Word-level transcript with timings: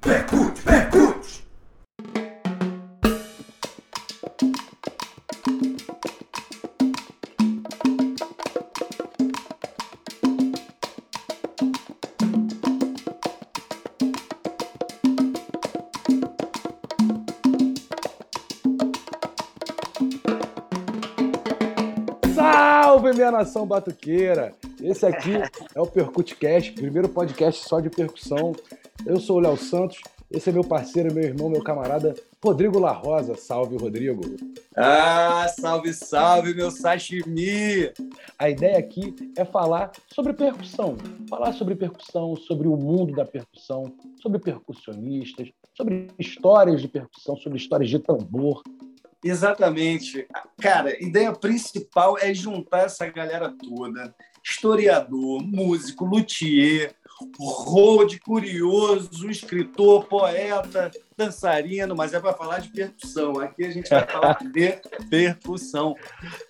Percute, 0.00 0.62
percute. 0.62 1.44
Salve, 22.34 23.12
minha 23.12 23.30
nação 23.30 23.66
batuqueira! 23.66 24.54
Esse 24.82 25.04
aqui 25.04 25.34
é 25.74 25.80
o 25.80 25.86
Percutecast, 25.86 26.72
primeiro 26.72 27.08
podcast 27.10 27.68
só 27.68 27.80
de 27.80 27.90
percussão. 27.90 28.54
Eu 29.06 29.18
sou 29.18 29.38
o 29.38 29.40
Léo 29.40 29.56
Santos, 29.56 30.00
esse 30.30 30.50
é 30.50 30.52
meu 30.52 30.62
parceiro, 30.62 31.12
meu 31.12 31.24
irmão, 31.24 31.48
meu 31.48 31.62
camarada, 31.62 32.14
Rodrigo 32.42 32.78
La 32.78 32.92
Rosa. 32.92 33.34
Salve, 33.34 33.76
Rodrigo! 33.76 34.20
Ah, 34.76 35.46
salve, 35.48 35.92
salve, 35.92 36.54
meu 36.54 36.70
sashimi! 36.70 37.92
A 38.38 38.48
ideia 38.48 38.78
aqui 38.78 39.14
é 39.36 39.44
falar 39.44 39.90
sobre 40.06 40.32
percussão, 40.32 40.96
falar 41.28 41.52
sobre 41.52 41.74
percussão, 41.74 42.36
sobre 42.36 42.68
o 42.68 42.76
mundo 42.76 43.14
da 43.14 43.24
percussão, 43.24 43.92
sobre 44.22 44.38
percussionistas, 44.38 45.50
sobre 45.74 46.08
histórias 46.18 46.80
de 46.80 46.88
percussão, 46.88 47.36
sobre 47.36 47.58
histórias 47.58 47.90
de 47.90 47.98
tambor. 47.98 48.62
Exatamente. 49.24 50.26
Cara, 50.60 50.90
a 50.90 51.02
ideia 51.02 51.32
principal 51.32 52.16
é 52.18 52.32
juntar 52.32 52.84
essa 52.84 53.06
galera 53.08 53.52
toda. 53.52 54.14
Historiador, 54.42 55.42
músico, 55.42 56.04
luthier, 56.04 56.94
road, 57.38 58.18
curioso, 58.24 59.28
escritor, 59.30 60.06
poeta, 60.06 60.90
dançarino, 61.20 61.94
mas 61.94 62.14
é 62.14 62.20
para 62.20 62.32
falar 62.32 62.60
de 62.60 62.70
percussão. 62.70 63.38
Aqui 63.38 63.64
a 63.64 63.70
gente 63.70 63.90
vai 63.90 64.06
falar 64.06 64.38
de 64.50 64.80
percussão. 65.10 65.94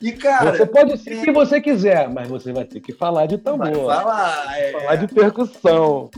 E, 0.01 0.13
cara. 0.13 0.53
Você 0.53 0.67
pode 0.67 0.97
ser 0.99 1.19
o 1.19 1.23
que 1.25 1.33
você 1.33 1.61
quiser, 1.61 2.09
mas 2.09 2.29
você 2.29 2.53
vai 2.53 2.65
ter 2.65 2.81
que 2.81 2.93
falar 2.93 3.27
de 3.27 3.37
tambor. 3.37 3.87
Vai 3.87 3.97
falar, 3.97 4.59
é. 4.61 4.73
Falar 4.73 4.97
de 4.97 5.13
percussão. 5.13 6.11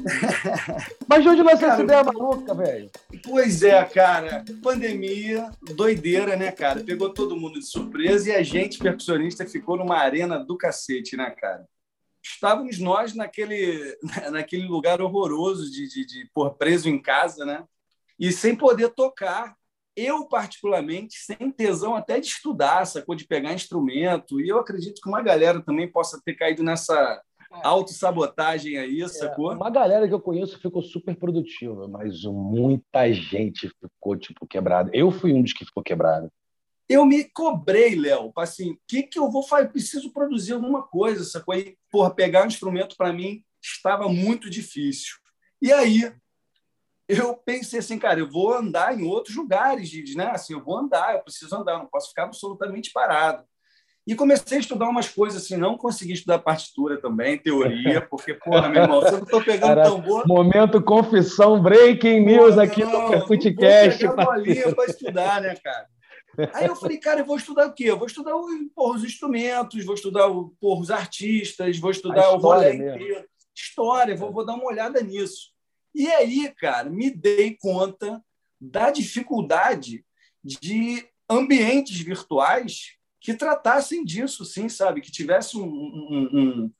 mas 1.09 1.22
de 1.22 1.28
onde 1.31 1.42
nasceu 1.42 1.70
essa 1.70 1.83
ideia 1.83 2.05
maluca, 2.05 2.55
velho? 2.55 2.91
Pois 3.25 3.62
é, 3.62 3.83
cara. 3.84 4.44
Pandemia, 4.62 5.50
doideira, 5.75 6.37
né, 6.37 6.53
cara? 6.53 6.81
Pegou 6.84 7.09
todo 7.09 7.37
mundo 7.37 7.59
de 7.59 7.66
surpresa 7.66 8.31
e 8.31 8.34
a 8.34 8.42
gente, 8.42 8.78
percussionista, 8.78 9.47
ficou 9.47 9.78
numa 9.78 9.97
arena 9.97 10.39
do 10.39 10.59
cacete, 10.59 11.16
né, 11.16 11.31
cara? 11.31 11.64
Estávamos 12.22 12.78
nós 12.78 13.14
naquele, 13.14 13.97
naquele 14.31 14.66
lugar 14.66 15.00
horroroso 15.00 15.70
de, 15.70 15.89
de, 15.89 16.05
de 16.05 16.31
por 16.34 16.55
preso 16.55 16.89
em 16.89 17.00
casa, 17.00 17.47
né? 17.47 17.64
E 18.23 18.31
sem 18.31 18.55
poder 18.55 18.91
tocar. 18.91 19.56
Eu, 19.97 20.27
particularmente, 20.27 21.17
sem 21.17 21.51
tesão 21.51 21.97
até 21.97 22.20
de 22.20 22.28
estudar, 22.28 22.87
sacou? 22.87 23.17
De 23.17 23.27
pegar 23.27 23.53
instrumento. 23.53 24.41
E 24.41 24.48
eu 24.48 24.61
acredito 24.61 25.03
que 25.03 25.09
uma 25.09 25.20
galera 25.20 25.61
também 25.61 25.91
possa 25.91 26.23
ter 26.25 26.34
caído 26.34 26.62
nessa 26.62 27.20
autossabotagem 27.65 28.78
aí, 28.78 29.06
sacou? 29.09 29.50
É, 29.50 29.56
uma 29.56 29.69
galera 29.69 30.06
que 30.06 30.15
eu 30.15 30.20
conheço 30.20 30.61
ficou 30.61 30.83
super 30.83 31.17
produtiva, 31.17 31.89
mas 31.89 32.23
muita 32.23 33.12
gente 33.12 33.69
ficou, 33.69 34.17
tipo, 34.17 34.47
quebrada. 34.47 34.89
Eu 34.95 35.11
fui 35.11 35.33
um 35.33 35.43
dos 35.43 35.53
que 35.53 35.65
ficou 35.65 35.83
quebrado. 35.83 36.33
Eu 36.89 37.05
me 37.05 37.25
cobrei, 37.25 37.97
Léo, 37.97 38.33
assim, 38.39 38.70
o 38.70 38.78
que, 38.87 39.03
que 39.03 39.19
eu 39.19 39.28
vou 39.33 39.43
fazer? 39.43 39.69
Preciso 39.69 40.12
produzir 40.12 40.53
alguma 40.53 40.84
coisa, 40.84 41.25
sacou? 41.25 41.56
E, 41.56 41.77
porra, 41.91 42.15
pegar 42.15 42.45
um 42.45 42.48
instrumento 42.48 42.97
para 42.97 43.12
mim 43.12 43.43
estava 43.61 44.09
muito 44.09 44.48
difícil. 44.48 45.17
E 45.61 45.73
aí, 45.73 46.12
eu 47.08 47.34
pensei 47.34 47.81
assim, 47.81 47.98
cara, 47.98 48.20
eu 48.20 48.31
vou 48.31 48.53
andar 48.53 48.98
em 48.98 49.05
outros 49.05 49.36
lugares, 49.36 49.91
né? 50.14 50.31
Assim, 50.31 50.55
eu 50.55 50.62
vou 50.62 50.78
andar, 50.78 51.14
eu 51.14 51.20
preciso 51.20 51.55
andar, 51.55 51.78
não 51.78 51.86
posso 51.86 52.09
ficar 52.09 52.25
absolutamente 52.25 52.91
parado. 52.92 53.44
E 54.04 54.16
comecei 54.16 54.59
a 54.59 54.60
estudar 54.60 54.88
umas 54.88 55.09
coisas 55.09 55.43
assim, 55.43 55.56
não 55.56 55.76
consegui 55.76 56.15
estudar 56.15 56.41
partitura 56.41 57.00
também, 57.00 57.38
teoria, 57.38 58.00
porque, 58.10 58.34
porra, 58.34 58.69
meu 58.69 58.82
irmão, 58.82 59.00
se 59.03 59.12
eu 59.12 59.19
estou 59.21 59.43
pegando 59.43 59.76
Caraca, 59.76 59.91
tambor. 59.91 60.26
Momento 60.26 60.82
confissão, 60.82 61.62
breaking 61.62 62.21
news 62.21 62.59
aqui 62.59 62.84
não, 62.84 63.03
no 63.03 63.10
Percutecast. 63.10 64.03
Não 64.05 64.16
vou 64.16 64.75
para 64.75 64.87
estudar, 64.87 65.41
né, 65.41 65.55
cara? 65.62 65.87
Aí 66.55 66.66
eu 66.66 66.75
falei, 66.75 66.99
cara, 66.99 67.21
eu 67.21 67.26
vou 67.26 67.37
estudar 67.37 67.66
o 67.66 67.75
quê? 67.75 67.84
Eu 67.84 67.99
vou 67.99 68.06
estudar 68.06 68.32
porra, 68.75 68.97
os 68.97 69.05
instrumentos, 69.05 69.84
vou 69.84 69.94
estudar 69.94 70.28
porra, 70.60 70.81
os 70.81 70.91
artistas, 70.91 71.78
vou 71.78 71.91
estudar 71.91 72.31
o 72.31 72.38
rolê 72.38 72.75
inteiro. 72.75 73.25
História, 73.55 74.16
vou, 74.16 74.32
vou 74.32 74.44
dar 74.44 74.55
uma 74.55 74.65
olhada 74.65 75.00
nisso. 75.03 75.51
E 75.94 76.08
aí, 76.08 76.53
cara, 76.58 76.88
me 76.88 77.10
dei 77.10 77.56
conta 77.56 78.22
da 78.60 78.91
dificuldade 78.91 80.04
de 80.42 81.06
ambientes 81.28 81.98
virtuais 82.00 82.97
que 83.20 83.34
tratassem 83.34 84.04
disso, 84.04 84.44
sim, 84.44 84.69
sabe? 84.69 85.00
Que 85.00 85.10
tivesse 85.10 85.56
um, 85.56 85.64
um, 85.64 86.31
um, 86.32 86.72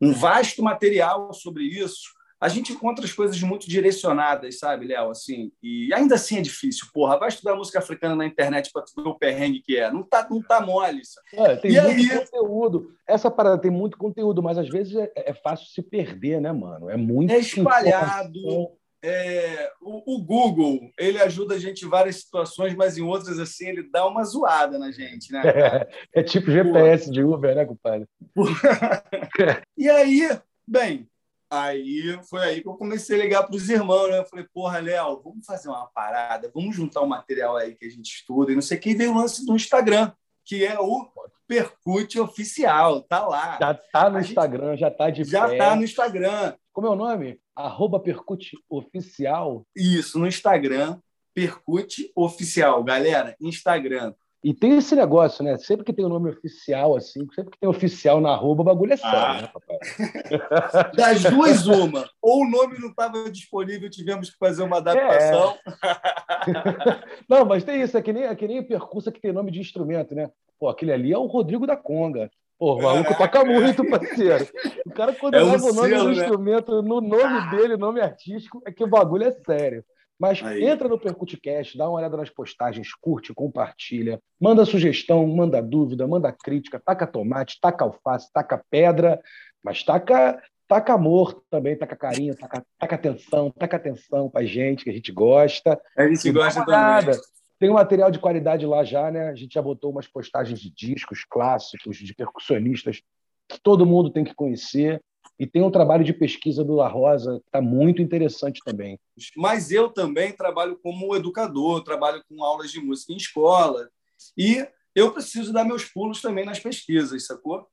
um 0.00 0.12
vasto 0.12 0.62
material 0.62 1.32
sobre 1.32 1.64
isso. 1.64 2.15
A 2.40 2.48
gente 2.48 2.72
encontra 2.72 3.04
as 3.04 3.12
coisas 3.12 3.40
muito 3.40 3.68
direcionadas, 3.68 4.58
sabe, 4.58 4.86
Léo? 4.86 5.10
Assim, 5.10 5.50
e 5.62 5.92
ainda 5.94 6.16
assim 6.16 6.38
é 6.38 6.42
difícil. 6.42 6.86
Porra, 6.92 7.18
vai 7.18 7.28
estudar 7.28 7.54
música 7.54 7.78
africana 7.78 8.14
na 8.14 8.26
internet 8.26 8.70
para 8.72 8.84
ver 8.96 9.08
o 9.08 9.18
perrengue 9.18 9.62
que 9.62 9.76
é. 9.76 9.90
Não 9.90 10.02
tá, 10.02 10.26
não 10.30 10.42
tá 10.42 10.60
mole. 10.60 11.00
É, 11.32 11.56
tem 11.56 11.72
e 11.72 11.80
muito 11.80 12.12
aí... 12.12 12.18
conteúdo. 12.18 12.94
Essa 13.06 13.30
parada 13.30 13.58
tem 13.58 13.70
muito 13.70 13.96
conteúdo, 13.96 14.42
mas 14.42 14.58
às 14.58 14.68
vezes 14.68 14.94
é, 14.96 15.10
é 15.16 15.32
fácil 15.32 15.66
se 15.68 15.82
perder, 15.82 16.40
né, 16.40 16.52
mano? 16.52 16.90
É 16.90 16.96
muito. 16.96 17.32
É 17.32 17.38
espalhado. 17.38 18.70
É, 19.02 19.70
o, 19.80 20.16
o, 20.16 20.24
Google 20.24 20.90
ele 20.98 21.20
ajuda 21.20 21.54
a 21.54 21.58
gente 21.58 21.84
em 21.84 21.88
várias 21.88 22.16
situações, 22.16 22.74
mas 22.74 22.98
em 22.98 23.02
outras 23.02 23.38
assim 23.38 23.68
ele 23.68 23.88
dá 23.88 24.04
uma 24.06 24.24
zoada 24.24 24.78
na 24.78 24.90
gente, 24.90 25.30
né? 25.32 25.42
É, 25.44 26.20
é 26.20 26.22
tipo 26.24 26.50
GPS 26.50 27.08
de 27.10 27.22
Uber, 27.22 27.54
né, 27.54 27.64
compadre? 27.64 28.08
e 29.78 29.88
aí, 29.88 30.28
bem, 30.66 31.08
aí 31.50 32.18
foi 32.28 32.42
aí 32.42 32.62
que 32.62 32.68
eu 32.68 32.74
comecei 32.74 33.18
a 33.18 33.22
ligar 33.22 33.42
para 33.44 33.56
os 33.56 33.68
irmãos, 33.68 34.08
né? 34.08 34.18
Eu 34.18 34.24
falei, 34.24 34.46
porra, 34.52 34.78
Léo, 34.78 35.20
vamos 35.22 35.46
fazer 35.46 35.68
uma 35.68 35.86
parada, 35.86 36.50
vamos 36.54 36.74
juntar 36.74 37.02
um 37.02 37.06
material 37.06 37.56
aí 37.56 37.74
que 37.74 37.86
a 37.86 37.90
gente 37.90 38.06
estuda 38.06 38.52
e 38.52 38.54
não 38.54 38.62
sei 38.62 38.78
o 38.78 38.80
que. 38.80 38.90
E 38.90 38.94
veio 38.94 39.12
o 39.12 39.16
lance 39.16 39.44
do 39.44 39.54
Instagram, 39.54 40.12
que 40.44 40.64
é 40.64 40.78
o 40.78 41.08
Percute 41.46 42.18
Oficial, 42.18 43.02
tá 43.02 43.26
lá. 43.26 43.58
Já 43.60 43.74
tá 43.74 44.10
no 44.10 44.18
a 44.18 44.20
Instagram, 44.20 44.70
gente... 44.70 44.80
já 44.80 44.90
tá 44.90 45.10
de 45.10 45.24
Já 45.24 45.48
pé. 45.48 45.58
tá 45.58 45.76
no 45.76 45.84
Instagram. 45.84 46.54
Como 46.72 46.86
é 46.86 46.90
o 46.90 46.96
nome? 46.96 47.40
Arroba 47.54 48.00
Percute 48.00 48.56
Oficial. 48.68 49.66
Isso, 49.74 50.18
no 50.18 50.26
Instagram, 50.26 50.98
Percute 51.32 52.10
Oficial. 52.14 52.82
Galera, 52.82 53.36
Instagram. 53.40 54.12
E 54.46 54.54
tem 54.54 54.78
esse 54.78 54.94
negócio, 54.94 55.42
né? 55.42 55.58
Sempre 55.58 55.84
que 55.84 55.92
tem 55.92 56.04
o 56.04 56.08
um 56.08 56.12
nome 56.12 56.30
oficial, 56.30 56.94
assim, 56.94 57.26
sempre 57.34 57.50
que 57.50 57.58
tem 57.58 57.68
oficial 57.68 58.20
na 58.20 58.30
arroba, 58.30 58.62
o 58.62 58.64
bagulho 58.64 58.92
é 58.92 58.96
sério, 58.96 59.18
ah. 59.18 59.42
né, 59.42 59.50
papai? 59.52 60.92
Das 60.94 61.24
duas, 61.24 61.66
uma. 61.66 62.08
Ou 62.22 62.42
o 62.42 62.48
nome 62.48 62.78
não 62.78 62.90
estava 62.90 63.28
disponível, 63.28 63.90
tivemos 63.90 64.30
que 64.30 64.38
fazer 64.38 64.62
uma 64.62 64.76
adaptação. 64.76 65.56
É. 65.66 67.02
não, 67.28 67.44
mas 67.44 67.64
tem 67.64 67.82
isso, 67.82 67.98
é 67.98 68.02
que 68.02 68.12
nem, 68.12 68.22
é 68.22 68.36
que 68.36 68.46
nem 68.46 68.62
percurso 68.62 69.10
que 69.10 69.20
tem 69.20 69.32
nome 69.32 69.50
de 69.50 69.58
instrumento, 69.58 70.14
né? 70.14 70.30
Pô, 70.60 70.68
aquele 70.68 70.92
ali 70.92 71.12
é 71.12 71.18
o 71.18 71.26
Rodrigo 71.26 71.66
da 71.66 71.76
Conga. 71.76 72.30
Pô, 72.56 72.76
o 72.76 72.82
maluco 72.82 73.18
toca 73.18 73.44
muito, 73.44 73.84
parceiro. 73.90 74.46
O 74.86 74.90
cara, 74.90 75.12
quando 75.12 75.34
é 75.34 75.42
leva 75.42 75.56
o 75.56 75.74
nome 75.74 75.88
selo, 75.88 76.04
do 76.04 76.10
né? 76.10 76.22
instrumento 76.22 76.82
no 76.82 77.00
nome 77.00 77.50
dele, 77.50 77.76
nome 77.76 78.00
artístico, 78.00 78.62
é 78.64 78.70
que 78.70 78.84
o 78.84 78.88
bagulho 78.88 79.24
é 79.24 79.32
sério. 79.32 79.84
Mas 80.18 80.42
Aí. 80.42 80.64
entra 80.64 80.88
no 80.88 80.98
Percutecast, 80.98 81.76
dá 81.76 81.88
uma 81.88 81.98
olhada 81.98 82.16
nas 82.16 82.30
postagens, 82.30 82.94
curte, 82.94 83.34
compartilha, 83.34 84.18
manda 84.40 84.64
sugestão, 84.64 85.26
manda 85.26 85.60
dúvida, 85.60 86.06
manda 86.06 86.32
crítica, 86.32 86.80
taca 86.84 87.06
tomate, 87.06 87.58
taca 87.60 87.84
alface, 87.84 88.32
taca 88.32 88.62
pedra, 88.70 89.20
mas 89.62 89.82
taca, 89.82 90.42
taca 90.66 90.94
amor 90.94 91.42
também, 91.50 91.76
taca 91.76 91.94
carinho, 91.94 92.34
taca, 92.34 92.64
taca 92.78 92.94
atenção, 92.94 93.50
taca 93.50 93.76
atenção 93.76 94.30
pra 94.30 94.44
gente, 94.44 94.84
que 94.84 94.90
a 94.90 94.94
gente 94.94 95.12
gosta. 95.12 95.78
A 95.96 96.08
gente 96.08 96.32
gosta 96.32 96.64
também. 96.64 97.18
Tem 97.58 97.70
um 97.70 97.74
material 97.74 98.10
de 98.10 98.18
qualidade 98.18 98.66
lá 98.66 98.84
já, 98.84 99.10
né? 99.10 99.28
A 99.28 99.34
gente 99.34 99.54
já 99.54 99.62
botou 99.62 99.90
umas 99.90 100.06
postagens 100.06 100.60
de 100.60 100.70
discos 100.70 101.24
clássicos, 101.24 101.96
de 101.96 102.14
percussionistas, 102.14 103.00
que 103.48 103.58
todo 103.60 103.86
mundo 103.86 104.10
tem 104.10 104.24
que 104.24 104.34
conhecer. 104.34 105.00
E 105.38 105.46
tem 105.46 105.62
um 105.62 105.70
trabalho 105.70 106.02
de 106.02 106.14
pesquisa 106.14 106.64
do 106.64 106.74
La 106.74 106.88
Rosa 106.88 107.40
que 107.40 107.46
está 107.46 107.60
muito 107.60 108.00
interessante 108.00 108.60
também. 108.64 108.98
Mas 109.36 109.70
eu 109.70 109.90
também 109.90 110.32
trabalho 110.32 110.78
como 110.82 111.14
educador, 111.14 111.82
trabalho 111.84 112.22
com 112.28 112.42
aulas 112.42 112.70
de 112.70 112.80
música 112.80 113.12
em 113.12 113.16
escola. 113.16 113.88
E 114.36 114.66
eu 114.94 115.12
preciso 115.12 115.52
dar 115.52 115.64
meus 115.64 115.84
pulos 115.84 116.22
também 116.22 116.44
nas 116.44 116.58
pesquisas, 116.58 117.26
sacou? 117.26 117.66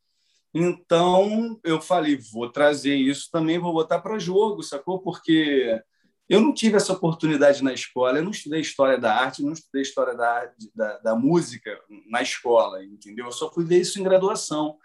Então, 0.54 1.60
eu 1.64 1.82
falei, 1.82 2.20
vou 2.32 2.52
trazer 2.52 2.96
isso 2.96 3.30
também, 3.32 3.58
vou 3.58 3.74
botar 3.74 4.00
para 4.00 4.20
jogo, 4.20 4.62
sacou? 4.62 5.00
Porque 5.00 5.82
eu 6.30 6.42
não 6.42 6.54
tive 6.54 6.78
essa 6.78 6.94
oportunidade 6.94 7.64
na 7.64 7.74
escola, 7.74 8.18
eu 8.18 8.24
não 8.24 8.32
estudei 8.32 8.62
história 8.62 8.98
da 8.98 9.16
arte, 9.16 9.42
não 9.42 9.54
estudei 9.54 9.82
história 9.82 10.16
da, 10.16 10.52
da, 10.76 10.98
da 11.00 11.16
música 11.16 11.80
na 12.10 12.22
escola, 12.22 12.84
entendeu? 12.84 13.26
Eu 13.26 13.32
só 13.32 13.52
fui 13.52 13.64
ver 13.64 13.80
isso 13.80 14.00
em 14.00 14.04
graduação. 14.04 14.78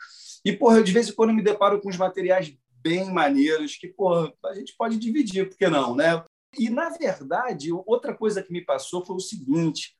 E, 0.44 0.52
porra, 0.52 0.78
eu 0.78 0.82
de 0.82 0.92
vez 0.92 1.08
em 1.08 1.12
quando 1.12 1.34
me 1.34 1.42
deparo 1.42 1.80
com 1.80 1.88
os 1.88 1.96
materiais 1.96 2.56
bem 2.82 3.10
maneiros 3.10 3.76
que, 3.76 3.88
porra, 3.88 4.32
a 4.46 4.54
gente 4.54 4.74
pode 4.76 4.96
dividir, 4.98 5.48
por 5.48 5.56
que 5.56 5.68
não, 5.68 5.94
né? 5.94 6.24
E, 6.58 6.70
na 6.70 6.88
verdade, 6.90 7.70
outra 7.72 8.14
coisa 8.14 8.42
que 8.42 8.52
me 8.52 8.64
passou 8.64 9.04
foi 9.04 9.16
o 9.16 9.20
seguinte: 9.20 9.96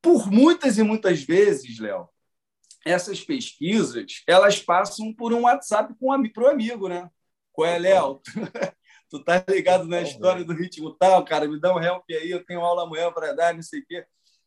por 0.00 0.30
muitas 0.30 0.78
e 0.78 0.82
muitas 0.82 1.22
vezes, 1.22 1.78
Léo, 1.78 2.08
essas 2.84 3.20
pesquisas 3.20 4.22
elas 4.26 4.60
passam 4.60 5.12
por 5.12 5.32
um 5.32 5.42
WhatsApp 5.42 5.94
com 5.98 6.14
um, 6.14 6.28
para 6.28 6.44
o 6.44 6.48
amigo, 6.48 6.88
né? 6.88 7.10
Qual 7.52 7.66
é, 7.66 7.78
Léo? 7.78 8.20
tu 9.10 9.22
tá 9.22 9.44
ligado 9.48 9.86
na 9.86 10.02
história 10.02 10.44
do 10.44 10.52
ritmo 10.52 10.94
tal, 10.94 11.24
cara? 11.24 11.46
Me 11.46 11.60
dá 11.60 11.74
um 11.74 11.82
help 11.82 12.04
aí, 12.10 12.30
eu 12.30 12.44
tenho 12.44 12.60
aula 12.60 12.82
amanhã 12.82 13.12
para 13.12 13.32
dar, 13.32 13.54
não 13.54 13.62
sei 13.62 13.80
o 13.80 13.86
quê. 13.86 14.04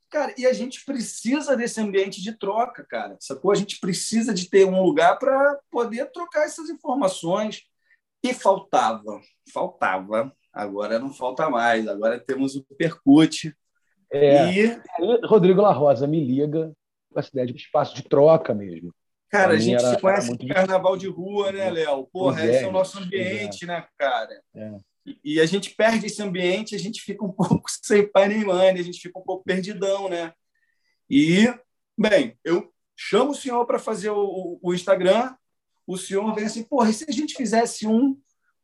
Cara, 0.09 0.33
e 0.37 0.45
a 0.45 0.53
gente 0.53 0.85
precisa 0.85 1.55
desse 1.55 1.81
ambiente 1.81 2.21
de 2.21 2.37
troca, 2.37 2.85
cara. 2.89 3.17
Sacou? 3.19 3.51
A 3.51 3.55
gente 3.55 3.79
precisa 3.79 4.33
de 4.33 4.49
ter 4.49 4.65
um 4.65 4.81
lugar 4.81 5.19
para 5.19 5.59
poder 5.69 6.09
trocar 6.11 6.45
essas 6.45 6.69
informações. 6.69 7.63
E 8.23 8.33
faltava, 8.33 9.21
faltava. 9.53 10.33
Agora 10.53 10.97
não 10.97 11.13
falta 11.13 11.49
mais. 11.49 11.87
Agora 11.87 12.19
temos 12.19 12.55
o 12.55 12.65
Percute. 12.77 13.55
É. 14.11 14.51
E... 14.51 14.81
Rodrigo 15.25 15.61
La 15.61 15.73
Rosa 15.73 16.07
me 16.07 16.23
liga 16.23 16.71
com 17.11 17.19
essa 17.19 17.29
ideia 17.29 17.47
de 17.47 17.55
espaço 17.55 17.95
de 17.95 18.03
troca 18.03 18.53
mesmo. 18.53 18.93
Cara, 19.29 19.53
a 19.53 19.57
gente 19.57 19.83
era, 19.83 19.93
se 19.93 20.01
conhece 20.01 20.29
muito 20.29 20.47
carnaval 20.47 20.95
de 20.95 21.07
rua, 21.07 21.51
né, 21.51 21.69
Léo? 21.69 22.07
Porra, 22.13 22.45
esse 22.45 22.63
é 22.63 22.67
o 22.67 22.71
nosso 22.71 22.97
ambiente, 22.97 23.65
é. 23.65 23.67
né, 23.67 23.85
cara? 23.97 24.41
É. 24.55 24.71
E 25.23 25.39
a 25.39 25.45
gente 25.45 25.73
perde 25.75 26.07
esse 26.07 26.21
ambiente, 26.21 26.75
a 26.75 26.79
gente 26.79 27.01
fica 27.01 27.23
um 27.23 27.31
pouco 27.33 27.69
sem 27.69 28.07
pai 28.07 28.27
nem 28.27 28.43
mãe, 28.43 28.69
a 28.69 28.83
gente 28.83 28.99
fica 28.99 29.17
um 29.17 29.23
pouco 29.23 29.43
perdidão, 29.43 30.09
né? 30.09 30.33
E, 31.09 31.47
bem, 31.97 32.37
eu 32.43 32.73
chamo 32.95 33.31
o 33.31 33.35
senhor 33.35 33.65
para 33.65 33.79
fazer 33.79 34.09
o, 34.09 34.59
o, 34.61 34.73
Instagram, 34.73 35.33
o 35.85 35.97
senhor 35.97 36.33
vem 36.35 36.45
assim, 36.45 36.63
porra, 36.63 36.89
e 36.89 36.93
se 36.93 37.05
a 37.07 37.13
gente 37.13 37.35
fizesse 37.35 37.87
um 37.87 38.19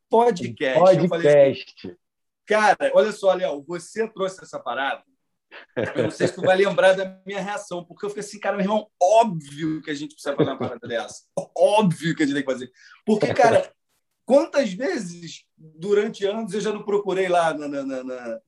podcast? 0.09 1.07
Podcast. 1.07 1.87
Assim, 1.87 1.95
cara, 2.45 2.91
olha 2.93 3.11
só, 3.11 3.33
Léo, 3.33 3.63
você 3.65 4.07
trouxe 4.09 4.43
essa 4.43 4.59
parada, 4.59 5.03
eu 5.95 6.03
não 6.03 6.11
sei 6.11 6.27
se 6.27 6.35
tu 6.35 6.41
vai 6.41 6.57
lembrar 6.57 6.93
da 6.93 7.21
minha 7.25 7.41
reação, 7.41 7.85
porque 7.85 8.05
eu 8.05 8.09
fiquei 8.09 8.21
assim, 8.21 8.39
cara, 8.39 8.57
meu 8.57 8.65
irmão, 8.65 8.87
óbvio 9.01 9.81
que 9.81 9.91
a 9.91 9.93
gente 9.93 10.13
precisa 10.13 10.35
fazer 10.35 10.49
uma 10.49 10.59
parada 10.59 10.87
dessa. 10.87 11.23
Óbvio 11.55 12.15
que 12.15 12.23
a 12.23 12.25
gente 12.25 12.35
tem 12.35 12.43
que 12.43 12.51
fazer. 12.51 12.71
Porque, 13.05 13.33
cara, 13.33 13.71
quantas 14.25 14.73
vezes 14.73 15.45
durante 15.57 16.25
anos 16.25 16.53
eu 16.53 16.61
já 16.61 16.71
não 16.71 16.83
procurei 16.83 17.27
lá 17.27 17.53
na, 17.53 17.67
na, 17.67 18.03
na, 18.03 18.39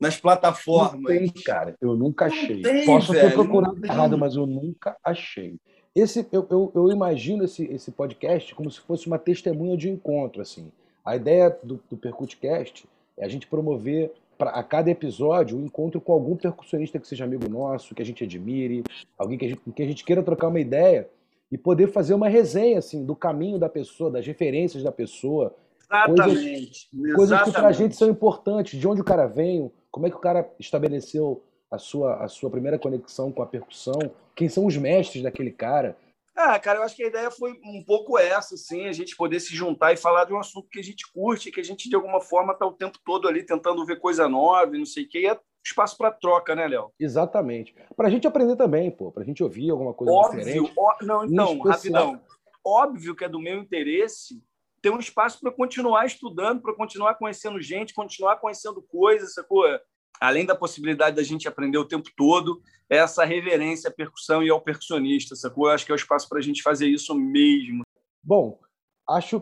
nas 0.00 0.16
plataformas? 0.16 1.00
Não 1.00 1.04
tem, 1.04 1.28
cara, 1.44 1.76
eu 1.80 1.96
nunca 1.96 2.26
achei. 2.26 2.62
Tem, 2.62 2.86
Posso 2.86 3.12
velho, 3.12 3.28
ter 3.28 3.34
procurado 3.34 3.84
errado, 3.84 4.18
mas 4.18 4.36
eu 4.36 4.46
nunca 4.46 4.96
achei. 5.04 5.58
Esse, 5.94 6.26
eu, 6.30 6.46
eu, 6.50 6.72
eu, 6.74 6.92
imagino 6.92 7.44
esse, 7.44 7.64
esse 7.64 7.90
podcast 7.90 8.54
como 8.54 8.70
se 8.70 8.80
fosse 8.80 9.06
uma 9.06 9.18
testemunha 9.18 9.76
de 9.76 9.88
encontro, 9.88 10.40
assim. 10.40 10.70
A 11.04 11.16
ideia 11.16 11.50
do, 11.62 11.80
do 11.90 11.96
Percutcast 11.96 12.86
é 13.16 13.24
a 13.24 13.28
gente 13.28 13.46
promover 13.46 14.12
pra, 14.38 14.50
a 14.50 14.62
cada 14.62 14.90
episódio 14.90 15.58
um 15.58 15.64
encontro 15.64 16.00
com 16.00 16.12
algum 16.12 16.36
percussionista 16.36 16.98
que 16.98 17.08
seja 17.08 17.24
amigo 17.24 17.48
nosso, 17.48 17.94
que 17.94 18.02
a 18.02 18.06
gente 18.06 18.22
admire, 18.22 18.84
alguém 19.18 19.36
que 19.36 19.44
a 19.44 19.48
gente, 19.48 19.60
que 19.74 19.82
a 19.82 19.86
gente 19.86 20.04
queira 20.04 20.22
trocar 20.22 20.48
uma 20.48 20.60
ideia 20.60 21.08
e 21.50 21.58
poder 21.58 21.88
fazer 21.88 22.14
uma 22.14 22.28
resenha 22.28 22.78
assim 22.78 23.04
do 23.04 23.16
caminho 23.16 23.58
da 23.58 23.68
pessoa, 23.68 24.10
das 24.10 24.26
referências 24.26 24.82
da 24.82 24.92
pessoa. 24.92 25.54
Exatamente. 25.82 26.88
Coisas, 26.90 27.16
coisas 27.16 27.42
que 27.42 27.52
para 27.52 27.68
a 27.68 27.72
gente 27.72 27.96
são 27.96 28.08
importantes, 28.08 28.78
de 28.78 28.86
onde 28.86 29.00
o 29.00 29.04
cara 29.04 29.26
vem, 29.26 29.70
como 29.90 30.06
é 30.06 30.10
que 30.10 30.16
o 30.16 30.20
cara 30.20 30.48
estabeleceu 30.58 31.42
a 31.70 31.78
sua, 31.78 32.24
a 32.24 32.28
sua 32.28 32.50
primeira 32.50 32.78
conexão 32.78 33.30
com 33.30 33.42
a 33.42 33.46
percussão, 33.46 33.98
quem 34.34 34.48
são 34.48 34.66
os 34.66 34.76
mestres 34.76 35.22
daquele 35.22 35.50
cara. 35.50 35.96
Ah, 36.34 36.58
cara, 36.58 36.78
eu 36.78 36.82
acho 36.84 36.96
que 36.96 37.02
a 37.02 37.08
ideia 37.08 37.30
foi 37.30 37.52
um 37.64 37.84
pouco 37.84 38.18
essa, 38.18 38.54
assim, 38.54 38.86
a 38.86 38.92
gente 38.92 39.16
poder 39.16 39.40
se 39.40 39.54
juntar 39.54 39.92
e 39.92 39.96
falar 39.96 40.24
de 40.24 40.32
um 40.32 40.38
assunto 40.38 40.68
que 40.68 40.78
a 40.78 40.82
gente 40.82 41.10
curte, 41.12 41.50
que 41.50 41.60
a 41.60 41.64
gente, 41.64 41.88
de 41.88 41.94
alguma 41.94 42.20
forma, 42.20 42.52
está 42.52 42.64
o 42.64 42.72
tempo 42.72 42.98
todo 43.04 43.28
ali 43.28 43.44
tentando 43.44 43.84
ver 43.84 43.98
coisa 43.98 44.28
nova, 44.28 44.72
não 44.72 44.86
sei 44.86 45.04
o 45.04 45.08
quê, 45.08 45.20
e 45.20 45.26
é 45.26 45.38
espaço 45.64 45.96
para 45.96 46.10
troca, 46.10 46.54
né, 46.54 46.66
Léo? 46.66 46.92
Exatamente. 46.98 47.74
Para 47.96 48.08
a 48.08 48.10
gente 48.10 48.26
aprender 48.26 48.56
também, 48.56 48.90
pô, 48.90 49.12
para 49.12 49.22
a 49.22 49.26
gente 49.26 49.42
ouvir 49.42 49.70
alguma 49.70 49.92
coisa 49.94 50.12
Óbvio, 50.12 50.38
diferente. 50.40 50.72
Ó, 50.76 50.96
não, 51.02 51.24
então, 51.24 51.58
rapidão. 51.60 52.20
Óbvio 52.64 53.14
que 53.14 53.24
é 53.24 53.28
do 53.28 53.40
meu 53.40 53.58
interesse 53.58 54.42
ter 54.82 54.90
um 54.90 54.98
espaço 54.98 55.40
para 55.40 55.52
continuar 55.52 56.06
estudando, 56.06 56.62
para 56.62 56.74
continuar 56.74 57.14
conhecendo 57.14 57.60
gente, 57.60 57.92
continuar 57.92 58.36
conhecendo 58.36 58.80
coisas, 58.82 59.34
sacou? 59.34 59.64
além 60.20 60.44
da 60.44 60.54
possibilidade 60.54 61.16
da 61.16 61.22
gente 61.22 61.48
aprender 61.48 61.78
o 61.78 61.88
tempo 61.88 62.10
todo, 62.14 62.62
é 62.88 62.98
essa 62.98 63.24
reverência 63.24 63.88
à 63.88 63.92
percussão 63.92 64.42
e 64.42 64.50
ao 64.50 64.60
percussionista, 64.60 65.34
sacou? 65.34 65.66
Eu 65.66 65.72
acho 65.72 65.86
que 65.86 65.92
é 65.92 65.94
o 65.94 65.96
espaço 65.96 66.28
para 66.28 66.38
a 66.38 66.42
gente 66.42 66.62
fazer 66.62 66.86
isso 66.86 67.14
mesmo. 67.14 67.82
Bom, 68.22 68.60
acho 69.08 69.40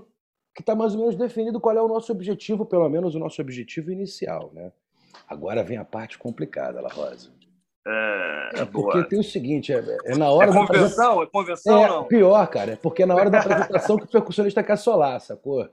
que 0.54 0.62
está 0.62 0.74
mais 0.74 0.94
ou 0.94 1.00
menos 1.00 1.16
definido 1.16 1.60
qual 1.60 1.76
é 1.76 1.82
o 1.82 1.88
nosso 1.88 2.12
objetivo, 2.12 2.64
pelo 2.64 2.88
menos 2.88 3.14
o 3.14 3.18
nosso 3.18 3.40
objetivo 3.42 3.90
inicial, 3.90 4.52
né? 4.52 4.72
Agora 5.28 5.62
vem 5.62 5.76
a 5.76 5.84
parte 5.84 6.19
complicada, 6.19 6.80
La 6.80 6.88
Rosa. 6.88 7.30
É, 7.86 8.60
é 8.60 8.64
porque 8.64 8.98
boa. 8.98 9.08
tem 9.08 9.19
o 9.19 9.25
seguinte, 9.25 9.72
é, 9.72 9.82
é 10.04 10.16
na 10.16 10.30
hora... 10.30 10.50
É 10.50 10.54
convenção? 10.54 11.16
Da... 11.16 11.22
É 11.22 11.26
convenção 11.26 11.84
é, 11.84 11.88
não? 11.88 12.04
pior, 12.04 12.46
cara, 12.48 12.72
é 12.72 12.76
porque 12.76 13.02
é 13.02 13.06
na 13.06 13.14
hora 13.14 13.30
da 13.30 13.40
apresentação 13.40 13.96
que 13.96 14.04
o 14.04 14.08
percussionista 14.08 14.62
quer 14.62 14.76
solar, 14.76 15.20
sacou? 15.20 15.69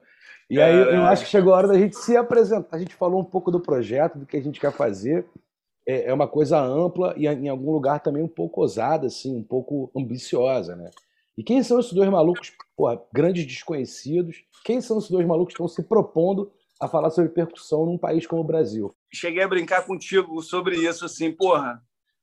E 0.49 0.61
aí 0.61 0.75
eu 0.75 1.03
acho 1.03 1.23
que 1.25 1.29
chegou 1.29 1.53
a 1.53 1.57
hora 1.57 1.67
da 1.67 1.77
gente 1.77 1.95
se 1.95 2.15
apresentar. 2.15 2.75
A 2.75 2.79
gente 2.79 2.93
falou 2.93 3.19
um 3.19 3.25
pouco 3.25 3.49
do 3.49 3.59
projeto, 3.59 4.19
do 4.19 4.25
que 4.25 4.37
a 4.37 4.41
gente 4.41 4.59
quer 4.59 4.71
fazer. 4.71 5.25
É, 5.87 6.05
é 6.05 6.13
uma 6.13 6.27
coisa 6.27 6.59
ampla 6.59 7.13
e 7.17 7.27
em 7.27 7.49
algum 7.49 7.71
lugar 7.71 7.99
também 7.99 8.23
um 8.23 8.27
pouco 8.27 8.61
ousada, 8.61 9.07
assim, 9.07 9.35
um 9.35 9.43
pouco 9.43 9.91
ambiciosa, 9.95 10.75
né? 10.75 10.89
E 11.37 11.43
quem 11.43 11.61
são 11.63 11.79
esses 11.79 11.91
dois 11.91 12.09
malucos, 12.09 12.53
porra, 12.77 13.01
grandes 13.11 13.45
desconhecidos? 13.45 14.43
Quem 14.63 14.79
são 14.81 14.97
esses 14.97 15.09
dois 15.09 15.25
malucos 15.25 15.53
que 15.53 15.61
estão 15.61 15.67
se 15.67 15.83
propondo 15.83 16.51
a 16.81 16.87
falar 16.87 17.09
sobre 17.09 17.31
percussão 17.31 17.85
num 17.85 17.97
país 17.97 18.27
como 18.27 18.41
o 18.41 18.45
Brasil? 18.45 18.95
Cheguei 19.13 19.43
a 19.43 19.47
brincar 19.47 19.85
contigo 19.85 20.41
sobre 20.41 20.77
isso, 20.77 21.05
assim, 21.05 21.31
porra. 21.31 21.81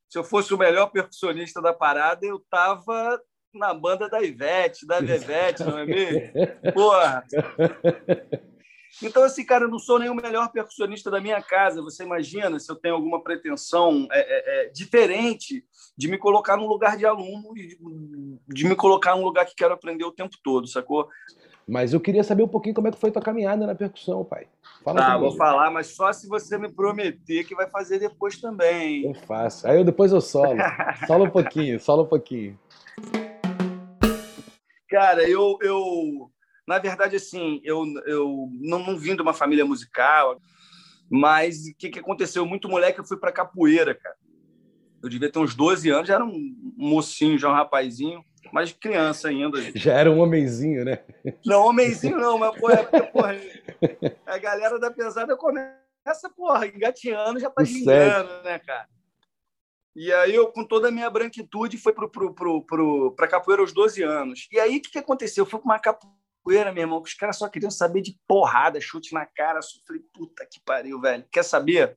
Se 0.08 0.18
eu 0.18 0.24
fosse 0.24 0.52
o 0.52 0.58
melhor 0.58 0.90
percussionista 0.90 1.62
da 1.62 1.72
parada, 1.72 2.26
eu 2.26 2.38
tava 2.50 3.18
na 3.54 3.72
banda 3.74 4.08
da 4.08 4.22
Ivete, 4.22 4.86
da 4.86 5.00
Vevete, 5.00 5.64
não 5.64 5.78
é 5.78 5.86
mesmo? 5.86 6.32
Porra! 6.72 7.24
Então, 9.02 9.22
assim, 9.22 9.44
cara, 9.44 9.64
eu 9.64 9.70
não 9.70 9.78
sou 9.78 9.98
nem 9.98 10.10
o 10.10 10.14
melhor 10.14 10.50
percussionista 10.52 11.10
da 11.10 11.20
minha 11.20 11.40
casa. 11.42 11.82
Você 11.82 12.02
imagina 12.02 12.58
se 12.58 12.70
eu 12.70 12.76
tenho 12.76 12.94
alguma 12.94 13.22
pretensão 13.22 14.06
é, 14.10 14.20
é, 14.20 14.66
é, 14.66 14.68
diferente 14.68 15.64
de 15.96 16.08
me 16.08 16.18
colocar 16.18 16.56
num 16.56 16.66
lugar 16.66 16.96
de 16.96 17.06
aluno 17.06 17.56
e 17.56 17.68
de, 17.68 17.78
de, 18.48 18.64
me 18.66 18.76
colocar 18.76 19.16
num 19.16 19.24
lugar 19.24 19.46
que 19.46 19.54
quero 19.54 19.74
aprender 19.74 20.04
o 20.04 20.12
tempo 20.12 20.36
todo, 20.42 20.66
sacou? 20.66 21.08
Mas 21.66 21.92
eu 21.92 22.00
queria 22.00 22.24
saber 22.24 22.42
um 22.42 22.48
pouquinho 22.48 22.74
como 22.74 22.88
é 22.88 22.90
que 22.90 22.98
foi 22.98 23.10
tua 23.10 23.22
caminhada 23.22 23.66
na 23.66 23.74
percussão, 23.74 24.24
pai. 24.24 24.48
Fala 24.84 25.00
tá, 25.00 25.06
comigo. 25.14 25.28
vou 25.28 25.36
falar, 25.36 25.70
mas 25.70 25.94
só 25.94 26.12
se 26.12 26.28
você 26.28 26.58
me 26.58 26.68
prometer 26.68 27.44
que 27.44 27.54
vai 27.54 27.68
fazer 27.70 27.98
depois 27.98 28.40
também. 28.40 29.04
Eu 29.04 29.14
faço. 29.14 29.66
Aí 29.66 29.78
eu, 29.78 29.84
depois 29.84 30.12
eu 30.12 30.20
solo. 30.20 30.58
solo 31.06 31.24
um 31.24 31.30
pouquinho, 31.30 31.78
solo 31.78 32.02
um 32.02 32.06
pouquinho. 32.06 32.58
Cara, 34.88 35.22
eu, 35.26 35.56
eu 35.62 36.30
na 36.66 36.78
verdade, 36.78 37.16
assim, 37.16 37.60
eu, 37.64 37.84
eu 38.06 38.48
não, 38.52 38.78
não 38.86 38.96
vim 38.96 39.16
de 39.16 39.22
uma 39.22 39.34
família 39.34 39.64
musical, 39.64 40.40
mas 41.10 41.66
o 41.66 41.74
que, 41.76 41.90
que 41.90 41.98
aconteceu? 41.98 42.46
Muito 42.46 42.68
moleque, 42.68 43.00
eu 43.00 43.04
fui 43.04 43.16
para 43.16 43.32
capoeira, 43.32 43.94
cara. 43.94 44.16
Eu 45.02 45.08
devia 45.08 45.30
ter 45.30 45.40
uns 45.40 45.54
12 45.54 45.90
anos, 45.90 46.08
já 46.08 46.14
era 46.14 46.24
um 46.24 46.54
mocinho, 46.76 47.38
já 47.38 47.48
um 47.48 47.54
rapazinho, 47.54 48.24
mas 48.52 48.72
criança 48.72 49.28
ainda. 49.28 49.58
Já 49.74 49.94
era 49.94 50.10
um 50.10 50.20
homenzinho, 50.20 50.84
né? 50.84 50.98
Não, 51.44 51.66
homenzinho 51.66 52.18
não, 52.18 52.36
mas 52.38 52.54
porra, 52.58 52.74
é 52.74 52.82
porque, 52.84 53.02
porra, 53.10 53.36
a 54.26 54.38
galera 54.38 54.78
da 54.78 54.90
pesada 54.90 55.36
começa, 55.36 56.28
porra, 56.36 56.66
engateando, 56.66 57.40
já 57.40 57.48
tá 57.48 57.64
gingando, 57.64 58.42
né, 58.42 58.58
cara? 58.58 58.86
E 59.94 60.12
aí 60.12 60.34
eu, 60.34 60.50
com 60.50 60.64
toda 60.64 60.88
a 60.88 60.90
minha 60.90 61.08
branquitude, 61.08 61.78
fui 61.78 61.92
pro, 61.92 62.10
pro, 62.10 62.34
pro, 62.34 62.62
pro, 62.62 63.14
capoeira 63.28 63.62
aos 63.62 63.72
12 63.72 64.02
anos. 64.02 64.48
E 64.50 64.58
aí 64.58 64.76
o 64.76 64.82
que, 64.82 64.90
que 64.90 64.98
aconteceu? 64.98 65.42
Eu 65.42 65.46
fui 65.50 65.58
para 65.60 65.66
uma 65.66 65.78
capoeira, 65.78 66.72
meu 66.72 66.82
irmão, 66.82 67.02
que 67.02 67.08
os 67.08 67.14
caras 67.14 67.36
só 67.36 67.48
queriam 67.48 67.70
saber 67.70 68.00
de 68.00 68.18
porrada, 68.26 68.80
chute 68.80 69.12
na 69.12 69.26
cara. 69.26 69.58
Eu 69.58 69.62
falei, 69.86 70.02
puta 70.12 70.46
que 70.46 70.60
pariu, 70.64 70.98
velho. 71.00 71.24
Quer 71.30 71.42
saber? 71.42 71.96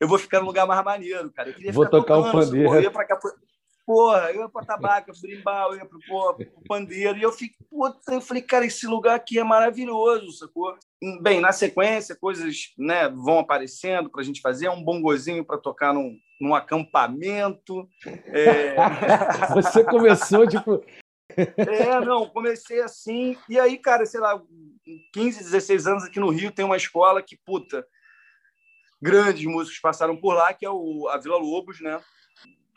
Eu 0.00 0.08
vou 0.08 0.18
ficar 0.18 0.40
no 0.40 0.46
lugar 0.46 0.66
mais 0.66 0.82
maneiro, 0.82 1.30
cara. 1.30 1.50
Eu 1.50 1.54
queria 1.54 1.72
vou 1.72 1.86
tocar 1.86 2.16
tocando, 2.16 2.28
um 2.28 2.32
pandeiro. 2.32 2.74
Eu 2.74 2.82
ia 2.82 2.90
pra 2.90 3.06
capoeira. 3.06 3.38
Porra, 3.86 4.30
eu 4.32 4.42
ia 4.42 4.48
para 4.48 4.64
tabaco, 4.64 5.12
brimbal, 5.20 5.72
eu 5.72 5.78
ia 5.78 5.84
para 5.84 5.98
o 5.98 6.64
pandeiro. 6.66 7.18
E 7.18 7.22
eu, 7.22 7.30
fico, 7.30 7.62
puta, 7.68 8.14
eu 8.14 8.20
falei, 8.20 8.42
cara, 8.42 8.64
esse 8.64 8.86
lugar 8.86 9.14
aqui 9.14 9.38
é 9.38 9.44
maravilhoso, 9.44 10.32
sacou? 10.32 10.74
Bem, 11.20 11.38
na 11.38 11.52
sequência, 11.52 12.16
coisas 12.16 12.72
né, 12.78 13.08
vão 13.10 13.40
aparecendo 13.40 14.08
para 14.08 14.22
a 14.22 14.24
gente 14.24 14.40
fazer. 14.40 14.66
É 14.66 14.70
um 14.70 14.82
bongozinho 14.82 15.44
para 15.44 15.58
tocar 15.58 15.92
num, 15.92 16.16
num 16.40 16.54
acampamento. 16.54 17.86
É... 18.06 18.74
Você 19.54 19.84
começou, 19.84 20.46
tipo. 20.46 20.82
É, 21.36 22.00
não, 22.00 22.28
comecei 22.30 22.80
assim. 22.80 23.36
E 23.48 23.60
aí, 23.60 23.76
cara, 23.76 24.06
sei 24.06 24.20
lá, 24.20 24.40
15, 25.12 25.40
16 25.40 25.86
anos 25.86 26.04
aqui 26.04 26.18
no 26.18 26.30
Rio, 26.30 26.52
tem 26.52 26.64
uma 26.64 26.76
escola 26.76 27.22
que, 27.22 27.36
puta, 27.44 27.86
grandes 29.02 29.44
músicos 29.44 29.80
passaram 29.80 30.16
por 30.16 30.32
lá, 30.32 30.54
que 30.54 30.64
é 30.64 30.70
o, 30.70 31.06
a 31.08 31.18
Vila 31.18 31.36
Lobos, 31.36 31.80
né? 31.80 32.00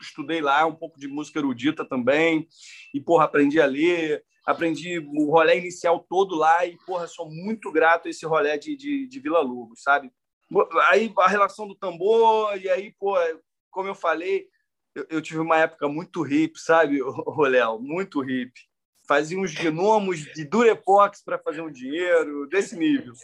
Estudei 0.00 0.40
lá 0.40 0.66
um 0.66 0.74
pouco 0.74 0.98
de 0.98 1.08
música 1.08 1.38
erudita 1.38 1.84
também, 1.84 2.48
e, 2.92 3.00
porra, 3.00 3.24
aprendi 3.24 3.60
a 3.60 3.66
ler, 3.66 4.24
aprendi 4.46 4.98
o 4.98 5.30
rolê 5.30 5.58
inicial 5.58 6.04
todo 6.08 6.34
lá, 6.34 6.64
e, 6.66 6.76
porra, 6.86 7.06
sou 7.06 7.30
muito 7.30 7.70
grato 7.70 8.06
a 8.06 8.10
esse 8.10 8.24
rolê 8.26 8.56
de, 8.58 8.76
de, 8.76 9.06
de 9.06 9.20
Vila 9.20 9.40
Lobos, 9.40 9.82
sabe? 9.82 10.10
Aí 10.90 11.12
a 11.18 11.28
relação 11.28 11.68
do 11.68 11.74
tambor, 11.74 12.56
e 12.56 12.68
aí, 12.68 12.94
pô, 12.98 13.14
como 13.70 13.88
eu 13.88 13.94
falei, 13.94 14.46
eu, 14.94 15.06
eu 15.10 15.22
tive 15.22 15.40
uma 15.40 15.58
época 15.58 15.88
muito 15.88 16.22
hippie, 16.22 16.58
sabe, 16.58 17.02
o 17.02 17.42
Léo? 17.42 17.78
Muito 17.78 18.20
hippie. 18.20 18.68
Fazia 19.06 19.38
uns 19.38 19.54
gnomos 19.54 20.20
de 20.34 20.44
Durepox 20.44 21.22
para 21.22 21.38
fazer 21.38 21.62
um 21.62 21.70
dinheiro, 21.70 22.46
desse 22.48 22.76
nível. 22.76 23.14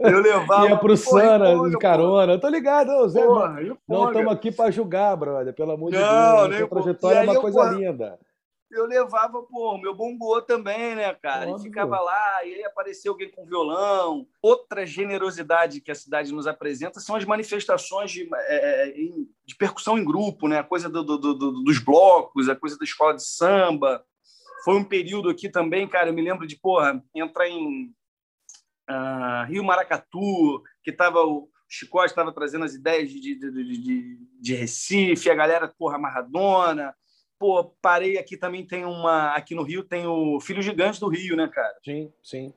Eu 0.00 0.18
levava. 0.20 0.68
Ia 0.68 0.76
pro 0.76 0.96
Sana 0.96 1.68
de 1.68 1.78
carona. 1.78 2.32
Eu 2.32 2.40
tô 2.40 2.48
ligado, 2.48 2.90
ô, 2.90 3.08
Zé. 3.08 3.24
Porra, 3.24 3.60
não 3.88 4.08
estamos 4.08 4.32
aqui 4.32 4.50
para 4.50 4.70
julgar, 4.70 5.16
brother. 5.16 5.54
Pelo 5.54 5.72
amor 5.72 5.90
de 5.90 5.98
Deus. 5.98 6.08
Deus. 6.50 6.62
A 6.62 6.66
trajetória 6.68 7.18
é 7.18 7.22
uma 7.22 7.40
coisa 7.40 7.60
porra, 7.60 7.72
linda. 7.72 8.18
Eu 8.70 8.86
levava, 8.86 9.40
pô, 9.42 9.78
meu 9.78 9.94
bongô 9.94 10.42
também, 10.42 10.96
né, 10.96 11.14
cara? 11.14 11.48
Óbvio. 11.48 11.60
E 11.60 11.62
ficava 11.62 12.00
lá, 12.00 12.44
e 12.44 12.54
aí 12.54 12.64
apareceu 12.64 13.12
alguém 13.12 13.30
com 13.30 13.46
violão. 13.46 14.26
Outra 14.42 14.84
generosidade 14.84 15.80
que 15.80 15.92
a 15.92 15.94
cidade 15.94 16.32
nos 16.32 16.48
apresenta 16.48 16.98
são 16.98 17.14
as 17.14 17.24
manifestações 17.24 18.10
de, 18.10 18.28
é, 18.34 18.88
é 18.88 18.92
de 19.46 19.54
percussão 19.56 19.96
em 19.96 20.04
grupo, 20.04 20.48
né? 20.48 20.58
A 20.58 20.64
coisa 20.64 20.88
do, 20.88 21.04
do, 21.04 21.16
do, 21.18 21.62
dos 21.62 21.78
blocos, 21.78 22.48
a 22.48 22.56
coisa 22.56 22.76
da 22.76 22.84
escola 22.84 23.14
de 23.14 23.24
samba 23.24 24.04
foi 24.64 24.76
um 24.76 24.84
período 24.84 25.28
aqui 25.28 25.50
também, 25.50 25.86
cara, 25.86 26.08
eu 26.08 26.14
me 26.14 26.22
lembro 26.22 26.46
de, 26.46 26.56
porra, 26.56 27.04
entrar 27.14 27.46
em 27.46 27.94
uh, 28.88 29.44
Rio 29.46 29.62
Maracatu, 29.62 30.62
que 30.82 30.90
tava 30.90 31.20
o 31.20 31.50
Chicote 31.68 32.06
estava 32.06 32.32
trazendo 32.32 32.64
as 32.64 32.74
ideias 32.74 33.10
de, 33.10 33.20
de, 33.20 33.36
de, 33.36 34.18
de, 34.40 34.54
Recife, 34.54 35.28
a 35.28 35.34
galera, 35.34 35.68
porra, 35.68 35.98
Maradona. 35.98 36.94
Pô, 37.38 37.76
parei 37.82 38.16
aqui 38.16 38.36
também, 38.36 38.66
tem 38.66 38.84
uma... 38.84 39.32
Aqui 39.34 39.54
no 39.54 39.62
Rio 39.62 39.84
tem 39.84 40.06
o 40.06 40.40
Filho 40.40 40.62
Gigante 40.62 41.00
do 41.00 41.08
Rio, 41.08 41.36
né, 41.36 41.48
cara? 41.48 41.76
Sim, 41.84 42.12
sim. 42.22 42.54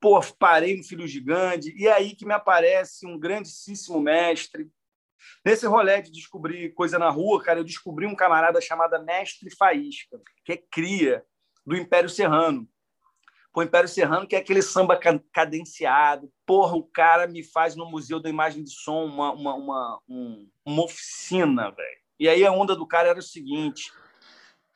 Pô, 0.00 0.20
parei 0.38 0.76
no 0.76 0.82
Filho 0.82 1.06
Gigante, 1.06 1.72
e 1.78 1.88
aí 1.88 2.14
que 2.14 2.26
me 2.26 2.34
aparece 2.34 3.06
um 3.06 3.18
grandíssimo 3.18 4.00
mestre, 4.00 4.68
Nesse 5.44 5.66
rolê 5.66 6.02
de 6.02 6.10
descobrir 6.10 6.72
coisa 6.74 6.98
na 6.98 7.10
rua, 7.10 7.42
cara, 7.42 7.60
eu 7.60 7.64
descobri 7.64 8.06
um 8.06 8.14
camarada 8.14 8.60
chamado 8.60 9.02
Mestre 9.04 9.54
Faísca, 9.56 10.20
que 10.44 10.52
é 10.52 10.56
cria 10.56 11.24
do 11.66 11.76
Império 11.76 12.08
Serrano. 12.08 12.68
O 13.54 13.62
Império 13.62 13.88
Serrano, 13.88 14.26
que 14.26 14.34
é 14.34 14.38
aquele 14.38 14.62
samba 14.62 14.98
cadenciado. 15.32 16.32
Porra, 16.46 16.74
o 16.74 16.84
cara 16.84 17.26
me 17.26 17.42
faz 17.44 17.76
no 17.76 17.84
Museu 17.84 18.18
da 18.18 18.30
Imagem 18.30 18.64
de 18.64 18.70
Som 18.70 19.04
uma, 19.04 19.32
uma, 19.32 19.54
uma, 19.54 20.00
uma 20.64 20.84
oficina, 20.84 21.70
velho. 21.70 22.02
E 22.18 22.28
aí 22.28 22.46
a 22.46 22.52
onda 22.52 22.74
do 22.74 22.86
cara 22.86 23.08
era 23.08 23.18
o 23.18 23.22
seguinte: 23.22 23.92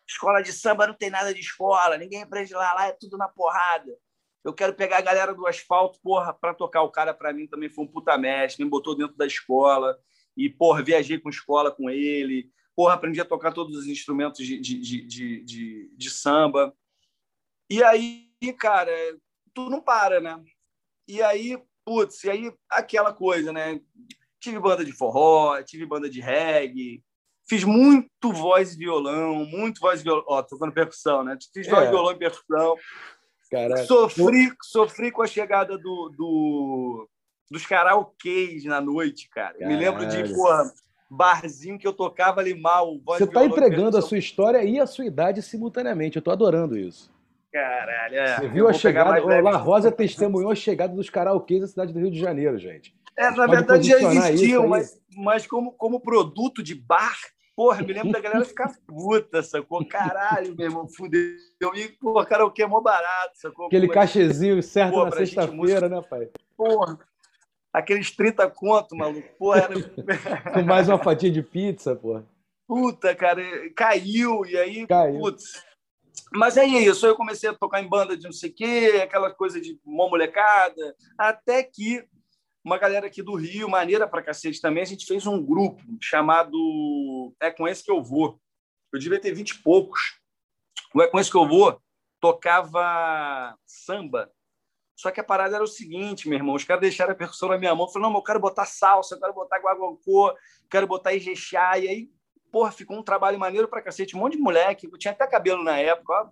escola 0.06 0.42
de 0.42 0.52
samba 0.52 0.86
não 0.86 0.94
tem 0.94 1.10
nada 1.10 1.32
de 1.32 1.40
escola, 1.40 1.96
ninguém 1.96 2.22
aprende 2.22 2.52
lá, 2.52 2.74
lá 2.74 2.86
é 2.88 2.92
tudo 2.92 3.16
na 3.16 3.28
porrada. 3.28 3.96
Eu 4.44 4.52
quero 4.52 4.74
pegar 4.74 4.98
a 4.98 5.02
galera 5.02 5.34
do 5.34 5.46
asfalto, 5.46 5.98
porra, 6.02 6.32
para 6.32 6.54
tocar 6.54 6.82
o 6.82 6.90
cara 6.90 7.12
para 7.12 7.32
mim 7.32 7.48
também 7.48 7.68
foi 7.68 7.84
um 7.84 7.88
puta 7.88 8.16
mestre, 8.16 8.62
me 8.62 8.70
botou 8.70 8.96
dentro 8.96 9.16
da 9.16 9.26
escola. 9.26 9.98
E, 10.36 10.50
porra, 10.50 10.82
viajei 10.82 11.18
com 11.18 11.30
escola 11.30 11.70
com 11.70 11.88
ele. 11.88 12.50
Porra, 12.74 12.94
aprendi 12.94 13.20
a 13.20 13.24
tocar 13.24 13.52
todos 13.52 13.76
os 13.76 13.86
instrumentos 13.86 14.44
de, 14.44 14.58
de, 14.58 14.78
de, 14.78 15.40
de, 15.42 15.90
de 15.96 16.10
samba. 16.10 16.74
E 17.70 17.82
aí, 17.82 18.28
cara, 18.58 18.92
tu 19.54 19.70
não 19.70 19.80
para, 19.80 20.20
né? 20.20 20.42
E 21.08 21.22
aí, 21.22 21.58
putz, 21.84 22.24
e 22.24 22.30
aí 22.30 22.52
aquela 22.68 23.12
coisa, 23.12 23.52
né? 23.52 23.80
Tive 24.38 24.60
banda 24.60 24.84
de 24.84 24.92
forró, 24.92 25.60
tive 25.62 25.86
banda 25.86 26.08
de 26.08 26.20
reggae, 26.20 27.02
fiz 27.48 27.64
muito 27.64 28.32
voz 28.32 28.74
e 28.74 28.78
violão, 28.78 29.44
muito 29.46 29.80
voz 29.80 30.00
e 30.00 30.04
violão. 30.04 30.24
Ó, 30.28 30.42
tocando 30.42 30.72
percussão, 30.72 31.24
né? 31.24 31.38
Fiz 31.52 31.66
voz, 31.66 31.86
é. 31.86 31.90
violão 31.90 32.12
e 32.12 32.18
percussão. 32.18 32.76
Caraca. 33.50 33.84
Sofri, 33.84 34.52
sofri 34.62 35.10
com 35.10 35.22
a 35.22 35.26
chegada 35.26 35.78
do, 35.78 36.08
do, 36.10 37.08
dos 37.50 37.66
karaokês 37.66 38.64
na 38.64 38.80
noite, 38.80 39.28
cara. 39.28 39.54
Caralho. 39.54 39.68
Me 39.68 39.76
lembro 39.76 40.06
de, 40.06 40.34
pô, 40.34 40.48
barzinho 41.10 41.78
que 41.78 41.86
eu 41.86 41.92
tocava 41.92 42.40
ali 42.40 42.54
mal. 42.54 42.98
Você 43.04 43.26
tá 43.26 43.44
entregando 43.44 43.96
a 43.96 44.02
sua 44.02 44.18
história 44.18 44.62
e 44.64 44.78
a 44.78 44.86
sua 44.86 45.06
idade 45.06 45.42
simultaneamente. 45.42 46.16
Eu 46.16 46.22
tô 46.22 46.30
adorando 46.30 46.76
isso. 46.76 47.14
Caralho, 47.52 48.16
é. 48.16 48.36
Você 48.36 48.48
viu 48.48 48.68
a 48.68 48.72
chegada. 48.72 49.24
O 49.24 49.40
La 49.40 49.56
Rosa 49.56 49.90
testemunhou 49.90 50.50
a 50.50 50.54
chegada 50.54 50.94
dos 50.94 51.08
karaokês 51.08 51.60
da 51.60 51.66
cidade 51.66 51.92
do 51.92 51.98
Rio 51.98 52.10
de 52.10 52.18
Janeiro, 52.18 52.58
gente. 52.58 52.94
É, 53.16 53.30
na 53.30 53.46
verdade 53.46 53.88
já 53.88 53.98
existiam, 53.98 54.68
mas, 54.68 55.00
mas 55.16 55.46
como, 55.46 55.72
como 55.72 55.98
produto 55.98 56.62
de 56.62 56.74
bar, 56.74 57.16
porra, 57.56 57.80
me 57.80 57.94
lembro 57.94 58.12
da 58.12 58.20
galera 58.20 58.44
ficar 58.44 58.70
puta, 58.86 59.42
sacou? 59.42 59.86
Caralho, 59.86 60.54
meu 60.54 60.66
irmão, 60.66 60.86
fudeu. 60.86 61.32
E, 61.74 61.88
pô, 61.98 62.22
karaokê 62.26 62.64
é 62.64 62.66
mó 62.66 62.78
barato, 62.82 63.32
sacou? 63.36 63.66
Aquele 63.66 63.88
cachezinho 63.88 64.62
certo 64.62 64.92
pô, 64.92 65.04
na 65.06 65.12
sexta-feira, 65.12 65.88
né, 65.88 66.02
pai? 66.02 66.28
Porra, 66.54 66.98
aqueles 67.76 68.10
30 68.10 68.50
conto, 68.50 68.96
maluco. 68.96 69.28
Pô, 69.38 69.54
era... 69.54 69.74
Com 70.54 70.62
mais 70.62 70.88
uma 70.88 70.98
fatia 70.98 71.30
de 71.30 71.42
pizza, 71.42 71.94
pô. 71.94 72.22
Puta, 72.66 73.14
cara, 73.14 73.42
caiu, 73.76 74.46
e 74.46 74.56
aí, 74.56 74.86
caiu. 74.86 75.20
putz. 75.20 75.62
Mas 76.32 76.56
é 76.56 76.64
isso, 76.64 77.04
aí 77.04 77.12
eu 77.12 77.16
comecei 77.16 77.50
a 77.50 77.54
tocar 77.54 77.82
em 77.82 77.88
banda 77.88 78.16
de 78.16 78.24
não 78.24 78.32
sei 78.32 78.50
o 78.50 78.54
quê, 78.54 79.00
aquela 79.02 79.30
coisa 79.30 79.60
de 79.60 79.78
uma 79.84 80.08
molecada, 80.08 80.96
até 81.18 81.62
que 81.62 82.02
uma 82.64 82.78
galera 82.78 83.06
aqui 83.06 83.22
do 83.22 83.36
Rio, 83.36 83.68
maneira 83.68 84.08
pra 84.08 84.22
cacete 84.22 84.60
também, 84.60 84.82
a 84.82 84.86
gente 84.86 85.06
fez 85.06 85.26
um 85.26 85.40
grupo 85.40 85.80
chamado 86.00 87.32
É 87.40 87.50
Com 87.50 87.68
Esse 87.68 87.84
Que 87.84 87.92
Eu 87.92 88.02
Vou. 88.02 88.40
Eu 88.92 88.98
devia 88.98 89.20
ter 89.20 89.32
vinte 89.32 89.50
e 89.50 89.62
poucos. 89.62 90.18
O 90.94 91.02
É 91.02 91.06
Com 91.06 91.20
Esse 91.20 91.30
Que 91.30 91.36
Eu 91.36 91.46
Vou 91.46 91.78
tocava 92.20 93.54
samba 93.66 94.32
só 94.96 95.10
que 95.10 95.20
a 95.20 95.24
parada 95.24 95.56
era 95.56 95.62
o 95.62 95.68
seguinte, 95.68 96.26
meu 96.26 96.38
irmão, 96.38 96.54
os 96.54 96.64
caras 96.64 96.80
deixaram 96.80 97.12
a 97.12 97.14
percussão 97.14 97.50
na 97.50 97.58
minha 97.58 97.74
mão, 97.74 97.86
falaram, 97.86 98.10
não, 98.10 98.18
eu 98.18 98.24
quero 98.24 98.40
botar 98.40 98.64
salsa, 98.64 99.14
eu 99.14 99.20
quero 99.20 99.34
botar 99.34 99.58
guaguancô, 99.58 100.34
quero 100.70 100.86
botar 100.86 101.12
ijexá, 101.12 101.78
e 101.78 101.86
aí, 101.86 102.10
porra, 102.50 102.72
ficou 102.72 102.96
um 102.96 103.02
trabalho 103.02 103.38
maneiro 103.38 103.68
pra 103.68 103.82
cacete, 103.82 104.16
um 104.16 104.20
monte 104.20 104.38
de 104.38 104.42
moleque, 104.42 104.88
eu 104.90 104.98
tinha 104.98 105.12
até 105.12 105.26
cabelo 105.26 105.62
na 105.62 105.78
época, 105.78 106.12
ó, 106.14 106.30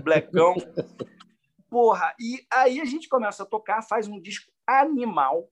blecão. 0.00 0.54
porra, 1.68 2.14
e 2.20 2.46
aí 2.52 2.80
a 2.80 2.84
gente 2.84 3.08
começa 3.08 3.42
a 3.42 3.46
tocar, 3.46 3.82
faz 3.82 4.06
um 4.06 4.20
disco 4.20 4.52
animal, 4.64 5.50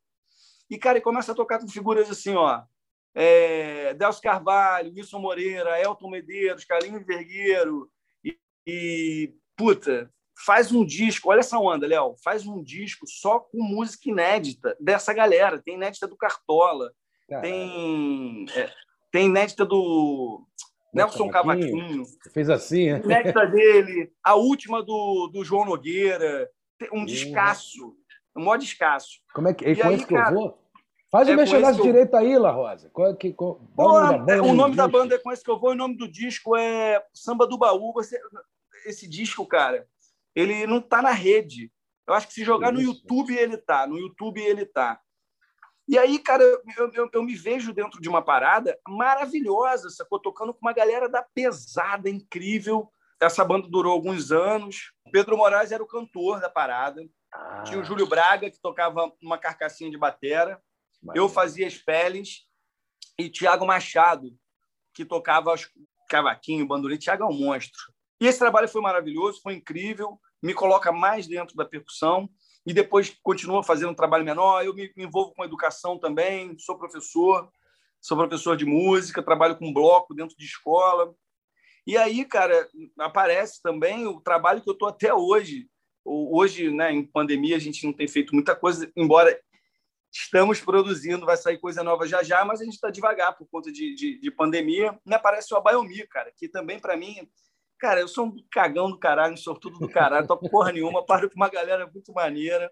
e, 0.70 0.78
cara, 0.78 0.98
e 0.98 1.02
começa 1.02 1.32
a 1.32 1.34
tocar 1.34 1.58
com 1.58 1.66
figuras 1.66 2.08
assim, 2.08 2.36
ó, 2.36 2.62
é, 3.12 3.92
Delcio 3.94 4.22
Carvalho, 4.22 4.92
Wilson 4.94 5.18
Moreira, 5.18 5.82
Elton 5.82 6.08
Medeiros, 6.08 6.64
Carlinhos 6.64 7.04
Vergueiro, 7.04 7.90
e, 8.24 8.38
e 8.64 9.34
puta, 9.56 10.08
faz 10.36 10.72
um 10.72 10.84
disco, 10.84 11.30
olha 11.30 11.40
essa 11.40 11.58
onda, 11.58 11.86
Léo, 11.86 12.14
faz 12.22 12.46
um 12.46 12.62
disco 12.62 13.06
só 13.06 13.40
com 13.40 13.62
música 13.62 14.08
inédita 14.08 14.76
dessa 14.80 15.12
galera. 15.12 15.60
Tem 15.62 15.74
inédita 15.74 16.06
do 16.06 16.16
Cartola, 16.16 16.92
tem, 17.40 18.46
é, 18.54 18.70
tem 19.10 19.26
inédita 19.26 19.64
do 19.64 20.46
Nelson 20.92 21.28
Cavaquinho. 21.28 22.04
Fez 22.32 22.50
assim, 22.50 22.90
é? 22.90 22.98
Inédita 22.98 23.46
dele, 23.46 24.12
a 24.22 24.34
última 24.34 24.82
do, 24.82 25.28
do 25.28 25.44
João 25.44 25.64
Nogueira, 25.64 26.48
um 26.92 27.04
descasso, 27.04 27.94
um 28.36 28.42
modo 28.42 28.62
escasso. 28.62 29.20
Como 29.32 29.48
é 29.48 29.54
que, 29.54 29.64
e, 29.64 29.74
e 29.74 29.82
aí, 29.82 29.98
que 29.98 30.14
cara, 30.14 30.30
eu 30.30 30.34
vou? 30.34 30.62
Faz 31.10 31.28
é 31.28 31.34
o 31.34 31.36
merchandising 31.36 31.82
direito 31.82 32.16
aí, 32.16 32.38
La 32.38 32.50
Rosa. 32.50 32.88
Qual, 32.90 33.14
que, 33.14 33.34
qual, 33.34 33.60
Pô, 33.76 33.84
o 33.84 34.00
nome, 34.00 34.26
da, 34.26 34.42
o 34.42 34.54
nome 34.54 34.74
da 34.74 34.88
banda 34.88 35.14
é 35.14 35.18
com 35.18 35.30
esse 35.30 35.44
que 35.44 35.50
eu 35.50 35.58
vou, 35.58 35.70
e 35.70 35.74
o 35.74 35.78
nome 35.78 35.94
do 35.94 36.10
disco 36.10 36.56
é 36.56 37.02
Samba 37.12 37.46
do 37.46 37.58
Baú. 37.58 37.92
Você, 37.92 38.18
esse 38.86 39.06
disco, 39.06 39.46
cara, 39.46 39.86
ele 40.34 40.66
não 40.66 40.78
está 40.78 41.02
na 41.02 41.12
rede. 41.12 41.70
Eu 42.06 42.14
acho 42.14 42.28
que 42.28 42.34
se 42.34 42.44
jogar 42.44 42.72
no 42.72 42.80
YouTube, 42.80 43.36
ele 43.36 43.54
está. 43.54 43.86
No 43.86 43.98
YouTube, 43.98 44.40
ele 44.40 44.62
está. 44.62 45.00
E 45.88 45.98
aí, 45.98 46.18
cara, 46.18 46.42
eu, 46.42 46.90
eu, 46.94 47.10
eu, 47.12 47.22
me 47.22 47.34
vejo 47.34 47.72
dentro 47.72 48.00
de 48.00 48.08
uma 48.08 48.22
parada 48.22 48.78
maravilhosa, 48.88 49.90
sacou? 49.90 50.18
Tocando 50.18 50.54
com 50.54 50.60
uma 50.60 50.72
galera 50.72 51.08
da 51.08 51.22
pesada, 51.22 52.08
incrível. 52.08 52.90
Essa 53.20 53.44
banda 53.44 53.68
durou 53.68 53.92
alguns 53.92 54.32
anos. 54.32 54.92
Pedro 55.12 55.36
Moraes 55.36 55.70
era 55.70 55.82
o 55.82 55.86
cantor 55.86 56.40
da 56.40 56.48
parada. 56.48 57.02
Ah. 57.32 57.62
Tinha 57.64 57.80
o 57.80 57.84
Júlio 57.84 58.06
Braga, 58.06 58.50
que 58.50 58.60
tocava 58.60 59.12
uma 59.22 59.38
carcassinha 59.38 59.90
de 59.90 59.98
batera. 59.98 60.60
Eu 61.14 61.28
fazia 61.28 61.66
as 61.66 61.76
peles. 61.76 62.46
E 63.18 63.28
Tiago 63.28 63.66
Machado, 63.66 64.34
que 64.94 65.04
tocava 65.04 65.54
cavaquinho, 66.08 66.66
bandolim. 66.66 66.96
Tiago 66.96 67.24
é 67.24 67.26
um 67.26 67.38
monstro. 67.38 67.91
E 68.22 68.26
esse 68.28 68.38
trabalho 68.38 68.68
foi 68.68 68.80
maravilhoso, 68.80 69.42
foi 69.42 69.54
incrível, 69.54 70.16
me 70.40 70.54
coloca 70.54 70.92
mais 70.92 71.26
dentro 71.26 71.56
da 71.56 71.64
percussão 71.64 72.30
e 72.64 72.72
depois 72.72 73.10
continua 73.20 73.64
fazendo 73.64 73.90
um 73.90 73.96
trabalho 73.96 74.24
menor. 74.24 74.64
Eu 74.64 74.72
me, 74.72 74.92
envolvo 74.96 75.34
com 75.34 75.44
educação 75.44 75.98
também, 75.98 76.56
sou 76.56 76.78
professor, 76.78 77.50
sou 78.00 78.16
professor 78.16 78.56
de 78.56 78.64
música, 78.64 79.24
trabalho 79.24 79.56
com 79.56 79.72
bloco 79.72 80.14
dentro 80.14 80.36
de 80.36 80.44
escola. 80.44 81.12
E 81.84 81.96
aí, 81.96 82.24
cara, 82.24 82.68
aparece 83.00 83.60
também 83.60 84.06
o 84.06 84.20
trabalho 84.20 84.62
que 84.62 84.70
eu 84.70 84.74
estou 84.74 84.86
até 84.86 85.12
hoje. 85.12 85.68
Hoje, 86.04 86.70
né, 86.70 86.92
em 86.92 87.04
pandemia, 87.04 87.56
a 87.56 87.60
gente 87.60 87.84
não 87.84 87.92
tem 87.92 88.06
feito 88.06 88.32
muita 88.36 88.54
coisa, 88.54 88.88
embora 88.94 89.36
Estamos 90.14 90.60
produzindo, 90.60 91.24
vai 91.24 91.38
sair 91.38 91.56
coisa 91.56 91.82
nova 91.82 92.06
já 92.06 92.22
já, 92.22 92.44
mas 92.44 92.60
a 92.60 92.64
gente 92.64 92.74
está 92.74 92.90
devagar 92.90 93.34
por 93.34 93.48
conta 93.48 93.72
de, 93.72 93.94
de, 93.94 94.20
de 94.20 94.30
pandemia. 94.30 95.00
Me 95.06 95.14
aparece 95.14 95.54
o 95.54 95.56
Abayomi, 95.56 96.06
cara, 96.06 96.30
que 96.36 96.46
também 96.46 96.78
para 96.78 96.98
mim, 96.98 97.26
cara, 97.82 97.98
eu 97.98 98.06
sou 98.06 98.26
um 98.26 98.36
cagão 98.48 98.88
do 98.88 98.96
caralho, 98.96 99.34
um 99.34 99.36
sortudo 99.36 99.76
do 99.76 99.88
caralho, 99.88 100.24
toco 100.24 100.48
porra 100.48 100.70
nenhuma, 100.70 101.02
paro 101.04 101.28
com 101.28 101.34
uma 101.34 101.48
galera 101.48 101.90
muito 101.92 102.12
maneira. 102.12 102.70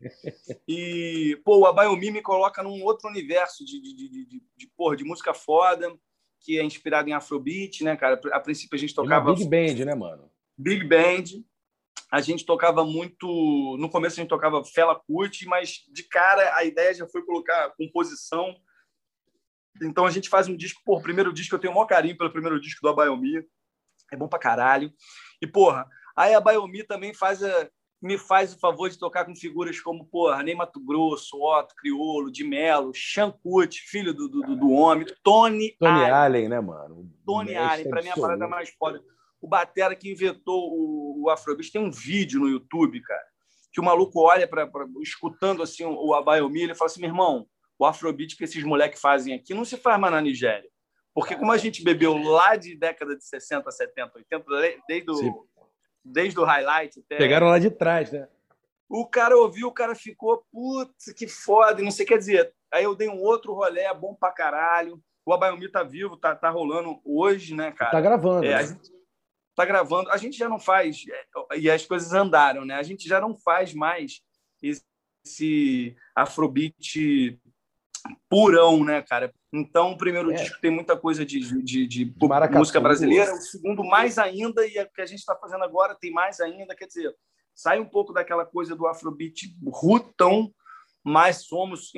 E, 0.69 1.37
pô, 1.45 1.59
o 1.59 1.67
Abayomi 1.67 2.13
me 2.13 2.23
coloca 2.23 2.63
num 2.63 2.81
outro 2.85 3.09
universo 3.09 3.65
de, 3.65 3.81
de, 3.81 3.93
de, 3.93 4.09
de, 4.09 4.43
de, 4.57 4.67
porra, 4.77 4.95
de 4.95 5.03
música 5.03 5.35
foda, 5.35 5.93
que 6.39 6.61
é 6.61 6.63
inspirado 6.63 7.09
em 7.11 7.13
Afrobeat, 7.13 7.83
né, 7.83 7.97
cara? 7.97 8.21
A 8.33 8.39
princípio 8.39 8.77
a 8.77 8.79
gente 8.79 8.95
tocava. 8.95 9.35
Big 9.35 9.49
Band, 9.49 9.85
né, 9.85 9.97
mano? 9.97 10.31
Big 10.57 10.87
Band 10.87 11.43
a 12.13 12.21
gente 12.21 12.47
tocava 12.47 12.85
muito. 12.85 13.77
No 13.81 13.91
começo 13.91 14.15
a 14.15 14.23
gente 14.23 14.31
tocava 14.31 14.65
Fela 14.65 14.95
Kuti, 14.95 15.45
mas 15.47 15.87
de 15.93 16.05
cara 16.05 16.55
a 16.55 16.65
ideia 16.65 16.95
já 16.95 17.09
foi 17.09 17.25
colocar 17.25 17.71
composição. 17.71 18.55
Então 19.83 20.07
a 20.07 20.11
gente 20.11 20.29
faz 20.29 20.47
um 20.47 20.57
disco, 20.57 20.81
por 20.85 21.03
primeiro 21.03 21.33
disco, 21.33 21.57
eu 21.57 21.59
tenho 21.59 21.73
o 21.73 21.75
maior 21.75 21.87
carinho 21.87 22.17
pelo 22.17 22.31
primeiro 22.31 22.61
disco 22.61 22.81
do 22.81 22.91
Abayomi. 22.91 23.45
É 24.13 24.17
bom 24.17 24.29
pra 24.29 24.39
caralho. 24.39 24.93
E, 25.41 25.47
porra, 25.47 25.87
aí 26.17 26.35
a 26.35 26.39
Abayomi 26.39 26.85
também 26.85 27.15
faz 27.15 27.43
a, 27.43 27.69
me 28.03 28.19
faz 28.19 28.55
o 28.55 28.59
favor 28.59 28.89
de 28.89 28.99
tocar 28.99 29.25
com 29.25 29.35
figuras 29.35 29.81
como, 29.81 30.07
porra, 30.07 30.43
Ney 30.43 30.55
Mato 30.55 30.81
Grosso, 30.85 31.41
Otto, 31.41 31.75
Criolo, 31.77 32.31
de 32.31 32.45
Melo, 32.45 32.93
Xancute, 32.95 33.81
filho 33.81 34.15
do, 34.15 34.29
do, 34.29 34.57
do 34.57 34.71
homem, 34.71 35.07
Tony, 35.23 35.77
Tony 35.79 35.93
Allen, 35.93 36.11
Allen 36.11 36.49
né, 36.49 36.61
mano? 36.61 37.11
Tony 37.25 37.55
Allen, 37.55 37.89
pra 37.89 38.03
mim 38.03 38.09
é 38.09 38.13
a 38.13 38.17
parada 38.17 38.49
mais 38.49 38.71
foda 38.71 39.03
o 39.41 39.49
Batera 39.49 39.97
que 39.97 40.11
inventou 40.11 40.71
o, 40.73 41.25
o 41.25 41.31
Afrobeat. 41.31 41.73
Tem 41.73 41.81
um 41.81 41.91
vídeo 41.91 42.41
no 42.41 42.49
YouTube, 42.49 43.01
cara, 43.01 43.25
que 43.73 43.81
o 43.81 43.85
maluco 43.85 44.21
olha 44.21 44.47
para 44.47 44.69
escutando 45.01 45.63
assim 45.63 45.85
o, 45.85 46.09
o 46.09 46.15
Abayomi, 46.15 46.63
ele 46.63 46.75
fala 46.75 46.91
assim: 46.91 47.01
meu 47.01 47.11
irmão, 47.11 47.47
o 47.79 47.87
Afrobeat 47.87 48.37
que 48.37 48.45
esses 48.45 48.63
moleques 48.63 49.01
fazem 49.01 49.35
aqui 49.35 49.55
não 49.55 49.65
se 49.65 49.77
faz 49.77 49.99
mais 49.99 50.13
na 50.13 50.21
Nigéria. 50.21 50.69
Porque 51.21 51.37
como 51.37 51.53
a 51.53 51.57
gente 51.57 51.83
bebeu 51.83 52.17
lá 52.17 52.57
de 52.57 52.77
década 52.77 53.17
de 53.17 53.25
60, 53.25 53.71
70, 53.71 54.13
80, 54.17 54.45
desde 54.89 55.11
o, 55.11 55.47
desde 56.05 56.41
o 56.41 56.45
highlight 56.45 57.01
até... 57.01 57.17
Pegaram 57.17 57.49
lá 57.49 57.59
de 57.59 57.71
trás, 57.71 58.11
né? 58.11 58.29
O 58.89 59.07
cara 59.07 59.37
ouviu, 59.37 59.69
o 59.69 59.73
cara 59.73 59.95
ficou, 59.95 60.45
putz, 60.51 61.13
que 61.13 61.29
foda, 61.29 61.81
não 61.81 61.93
sei, 61.93 62.05
quer 62.05 62.19
dizer, 62.19 62.53
aí 62.73 62.83
eu 62.83 62.97
dei 62.97 63.09
um 63.09 63.23
outro 63.23 63.55
rolê, 63.55 63.83
é 63.83 63.95
bom 63.95 64.15
pra 64.15 64.33
caralho. 64.33 65.01
O 65.25 65.33
Abayomi 65.33 65.71
tá 65.71 65.85
vivo, 65.85 66.17
tá, 66.17 66.35
tá 66.35 66.51
rolando 66.51 67.01
hoje, 67.05 67.55
né, 67.55 67.71
cara? 67.71 67.93
Tá 67.93 68.01
gravando. 68.01 68.45
É, 68.45 68.57
né? 68.57 68.67
gente, 68.67 68.91
está 69.51 69.65
gravando. 69.65 70.11
A 70.11 70.17
gente 70.17 70.37
já 70.37 70.49
não 70.49 70.59
faz, 70.59 71.05
e 71.57 71.71
as 71.71 71.87
coisas 71.87 72.13
andaram, 72.13 72.65
né? 72.65 72.75
A 72.75 72.83
gente 72.83 73.09
já 73.09 73.21
não 73.21 73.37
faz 73.37 73.73
mais 73.73 74.23
esse 74.61 75.97
afrobeat 76.15 77.39
purão, 78.29 78.85
né, 78.85 79.03
cara? 79.03 79.33
Então, 79.53 79.93
o 79.93 79.99
primeiro 79.99 80.31
é. 80.31 80.35
disco 80.37 80.61
tem 80.61 80.71
muita 80.71 80.97
coisa 80.97 81.25
de, 81.25 81.41
de, 81.41 81.87
de, 81.87 82.05
de 82.05 82.15
música 82.53 82.81
brasileira, 82.81 83.35
o 83.35 83.41
segundo 83.41 83.85
mais 83.85 84.17
ainda, 84.17 84.65
e 84.67 84.81
o 84.81 84.91
que 84.91 85.03
a 85.03 85.07
gente 85.07 85.19
está 85.19 85.35
fazendo 85.37 85.65
agora 85.65 85.97
tem 86.01 86.13
mais 86.13 86.41
ainda, 86.41 86.75
quer 86.77 86.87
dizer, 86.87 87.13
sai 87.55 87.81
um 87.81 87.85
pouco 87.85 88.13
daquela 88.13 88.47
coisa 88.47 88.77
do 88.77 88.87
afrobeat 88.87 89.55
rutão, 89.67 90.53
mas 91.03 91.47
somos 91.47 91.91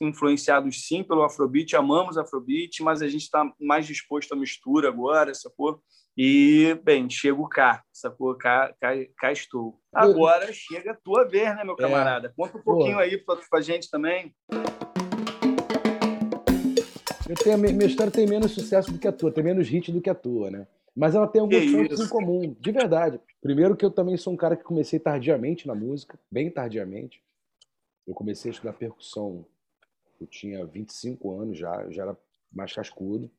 influenciados 0.00 0.86
sim 0.86 1.04
pelo 1.04 1.22
afrobeat, 1.22 1.76
amamos 1.76 2.18
afrobeat, 2.18 2.82
mas 2.82 3.02
a 3.02 3.08
gente 3.08 3.22
está 3.22 3.48
mais 3.60 3.86
disposto 3.86 4.32
à 4.32 4.36
mistura 4.36 4.88
agora, 4.88 5.34
sacou? 5.34 5.80
E, 6.16 6.74
bem, 6.82 7.10
chego 7.10 7.46
cá, 7.46 7.84
sacou? 7.92 8.34
Cá, 8.34 8.74
cá, 8.80 8.92
cá 9.18 9.30
estou. 9.30 9.78
Agora 9.94 10.50
chega 10.50 10.92
a 10.92 10.96
tua 10.96 11.28
vez, 11.28 11.54
né, 11.54 11.62
meu 11.62 11.74
é. 11.74 11.76
camarada? 11.76 12.32
Conta 12.34 12.56
um 12.56 12.62
pouquinho 12.62 12.98
aí 12.98 13.18
para 13.18 13.38
a 13.52 13.60
gente 13.60 13.90
também. 13.90 14.34
Eu 17.28 17.34
tenho, 17.34 17.58
minha 17.58 17.86
história 17.86 18.12
tem 18.12 18.26
menos 18.26 18.52
sucesso 18.52 18.92
do 18.92 18.98
que 18.98 19.08
a 19.08 19.12
tua, 19.12 19.32
tem 19.32 19.42
menos 19.42 19.68
hit 19.68 19.90
do 19.90 20.00
que 20.00 20.08
a 20.08 20.14
tua, 20.14 20.50
né? 20.50 20.66
Mas 20.94 21.14
ela 21.14 21.26
tem 21.26 21.40
alguns 21.40 21.70
pontos 21.70 22.00
em 22.00 22.08
comum, 22.08 22.56
de 22.58 22.72
verdade. 22.72 23.20
Primeiro 23.42 23.76
que 23.76 23.84
eu 23.84 23.90
também 23.90 24.16
sou 24.16 24.32
um 24.32 24.36
cara 24.36 24.56
que 24.56 24.64
comecei 24.64 24.98
tardiamente 24.98 25.66
na 25.66 25.74
música, 25.74 26.18
bem 26.30 26.50
tardiamente. 26.50 27.22
Eu 28.06 28.14
comecei 28.14 28.50
a 28.50 28.54
estudar 28.54 28.72
percussão, 28.72 29.44
eu 30.20 30.26
tinha 30.26 30.64
25 30.64 31.40
anos 31.40 31.58
já, 31.58 31.90
já 31.90 32.04
era 32.04 32.16
mais 32.52 32.72
cascudo. 32.72 33.30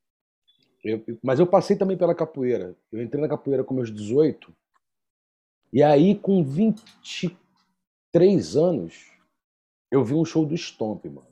Eu, 0.84 1.04
mas 1.24 1.40
eu 1.40 1.48
passei 1.48 1.76
também 1.76 1.98
pela 1.98 2.14
capoeira. 2.14 2.76
Eu 2.92 3.02
entrei 3.02 3.22
na 3.22 3.30
capoeira 3.30 3.64
com 3.64 3.74
meus 3.74 3.92
18. 3.92 4.54
E 5.74 5.82
aí, 5.82 6.16
com 6.16 6.44
23 6.44 8.56
anos, 8.56 9.12
eu 9.92 10.04
vi 10.04 10.14
um 10.14 10.26
show 10.26 10.46
do 10.46 10.56
Stomp, 10.56 11.06
mano. 11.06 11.27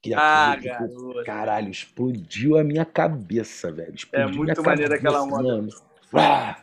Que 0.00 0.14
ah, 0.14 0.56
tipo, 0.60 1.24
caralho, 1.24 1.70
explodiu 1.70 2.56
a 2.56 2.62
minha 2.62 2.84
cabeça, 2.84 3.72
velho. 3.72 3.90
É 3.90 3.94
explodiu 3.94 4.28
é 4.28 4.36
muito 4.36 4.62
maneiro 4.62 4.94
aquela 4.94 5.22
onda. 5.22 5.68
Ah, 6.14 6.62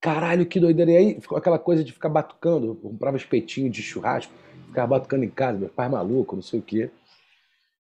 caralho, 0.00 0.44
que 0.44 0.58
doideira. 0.58 0.90
E 0.90 0.96
aí, 0.96 1.20
ficou 1.20 1.38
aquela 1.38 1.58
coisa 1.58 1.84
de 1.84 1.92
ficar 1.92 2.08
batucando. 2.08 2.66
Eu 2.66 2.74
comprava 2.74 3.16
espetinho 3.16 3.70
de 3.70 3.82
churrasco, 3.82 4.32
ficava 4.66 4.88
batucando 4.88 5.24
em 5.24 5.30
casa, 5.30 5.58
meu 5.58 5.68
pai 5.68 5.88
maluco, 5.88 6.34
não 6.34 6.42
sei 6.42 6.58
o 6.58 6.62
quê. 6.62 6.90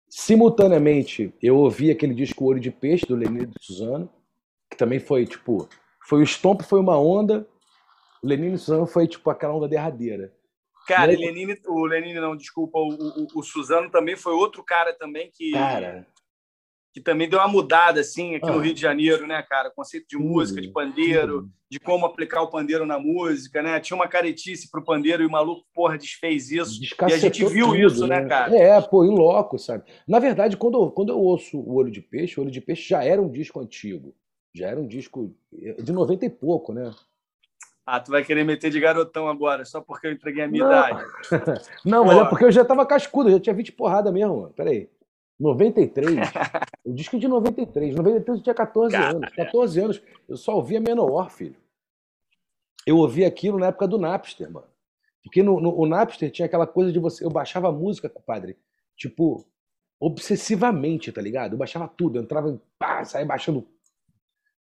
Simultaneamente, 0.08 1.34
eu 1.42 1.56
ouvi 1.56 1.90
aquele 1.90 2.14
disco 2.14 2.44
Olho 2.44 2.60
de 2.60 2.70
Peixe, 2.70 3.04
do 3.04 3.16
Lenine 3.16 3.42
e 3.42 3.46
do 3.46 3.60
Suzano, 3.60 4.08
que 4.70 4.76
também 4.76 5.00
foi, 5.00 5.26
tipo, 5.26 5.68
foi 6.06 6.22
o 6.22 6.26
Stomp, 6.26 6.62
foi 6.62 6.78
uma 6.78 6.96
onda, 6.96 7.44
o 8.22 8.28
Lenine 8.28 8.54
e 8.54 8.58
Suzano 8.58 8.86
foi, 8.86 9.08
tipo, 9.08 9.28
aquela 9.28 9.54
onda 9.54 9.66
derradeira. 9.66 10.32
Cara, 10.86 11.10
aí, 11.10 11.16
Lenine, 11.16 11.56
o 11.66 11.86
Lenine 11.86 12.20
não, 12.20 12.36
desculpa, 12.36 12.78
o, 12.78 12.88
o, 12.88 13.26
o, 13.36 13.42
Suzano 13.42 13.90
também 13.90 14.16
foi 14.16 14.32
outro 14.32 14.62
cara 14.62 14.92
também 14.92 15.30
que... 15.32 15.52
Cara, 15.52 16.06
que 16.94 17.00
também 17.00 17.28
deu 17.28 17.40
uma 17.40 17.48
mudada 17.48 18.00
assim 18.00 18.36
aqui 18.36 18.48
ah. 18.48 18.52
no 18.52 18.60
Rio 18.60 18.72
de 18.72 18.80
Janeiro, 18.80 19.26
né, 19.26 19.42
cara? 19.42 19.68
Conceito 19.68 20.06
de 20.08 20.16
música, 20.16 20.60
de 20.60 20.68
pandeiro, 20.68 21.50
de 21.68 21.80
como 21.80 22.06
aplicar 22.06 22.40
o 22.42 22.50
pandeiro 22.50 22.86
na 22.86 23.00
música, 23.00 23.60
né? 23.60 23.80
Tinha 23.80 23.96
uma 23.96 24.06
caretice 24.06 24.70
pro 24.70 24.84
pandeiro 24.84 25.24
e 25.24 25.26
o 25.26 25.30
maluco, 25.30 25.66
porra, 25.74 25.98
desfez 25.98 26.52
isso. 26.52 26.80
E 26.80 27.12
a 27.12 27.18
gente 27.18 27.44
viu 27.46 27.66
tudo, 27.66 27.76
isso, 27.76 28.06
né, 28.06 28.24
cara? 28.26 28.56
É, 28.56 28.80
pô, 28.80 29.04
em 29.04 29.10
loco, 29.10 29.58
sabe? 29.58 29.82
Na 30.06 30.20
verdade, 30.20 30.56
quando 30.56 30.78
eu, 30.80 30.90
quando 30.92 31.08
eu 31.08 31.18
ouço 31.18 31.58
o 31.58 31.74
Olho 31.74 31.90
de 31.90 32.00
Peixe, 32.00 32.38
o 32.38 32.44
Olho 32.44 32.52
de 32.52 32.60
Peixe 32.60 32.88
já 32.88 33.02
era 33.02 33.20
um 33.20 33.28
disco 33.28 33.58
antigo. 33.58 34.14
Já 34.54 34.68
era 34.68 34.78
um 34.78 34.86
disco 34.86 35.34
de 35.82 35.92
90 35.92 36.26
e 36.26 36.30
pouco, 36.30 36.72
né? 36.72 36.94
Ah, 37.86 38.00
tu 38.00 38.10
vai 38.10 38.24
querer 38.24 38.44
meter 38.44 38.70
de 38.70 38.80
garotão 38.80 39.28
agora, 39.28 39.64
só 39.64 39.80
porque 39.80 40.06
eu 40.06 40.12
entreguei 40.12 40.44
a 40.44 40.48
minha 40.48 40.64
Não. 40.64 40.70
idade. 40.70 41.04
Não, 41.84 42.04
mas 42.04 42.18
é 42.18 42.24
porque 42.24 42.44
eu 42.44 42.52
já 42.52 42.64
tava 42.64 42.86
cascudo, 42.86 43.28
eu 43.28 43.34
já 43.34 43.40
tinha 43.40 43.54
20 43.54 43.72
porrada 43.72 44.10
mesmo, 44.10 44.40
mano. 44.40 44.54
Peraí. 44.54 44.88
93? 45.38 46.16
o 46.84 46.92
disco 46.94 47.16
é 47.16 47.18
de 47.18 47.28
93. 47.28 47.94
93 47.94 48.38
eu 48.38 48.42
tinha 48.42 48.54
14 48.54 48.96
anos. 48.96 49.30
14 49.34 49.80
anos. 49.80 50.02
Eu 50.28 50.36
só 50.36 50.54
ouvia 50.54 50.80
Menor, 50.80 51.30
filho. 51.30 51.56
Eu 52.86 52.98
ouvia 52.98 53.26
aquilo 53.26 53.58
na 53.58 53.66
época 53.66 53.86
do 53.86 53.98
Napster, 53.98 54.50
mano. 54.50 54.66
Porque 55.22 55.42
no, 55.42 55.60
no, 55.60 55.78
o 55.78 55.86
Napster 55.86 56.30
tinha 56.30 56.46
aquela 56.46 56.66
coisa 56.66 56.92
de 56.92 56.98
você. 56.98 57.24
Eu 57.24 57.30
baixava 57.30 57.72
música, 57.72 58.08
compadre. 58.08 58.56
Tipo, 58.96 59.44
obsessivamente, 59.98 61.10
tá 61.10 61.20
ligado? 61.20 61.54
Eu 61.54 61.58
baixava 61.58 61.88
tudo. 61.88 62.18
Eu 62.18 62.22
entrava 62.22 62.50
em. 62.50 62.60
Pá, 62.78 63.04
saía 63.04 63.26
baixando 63.26 63.66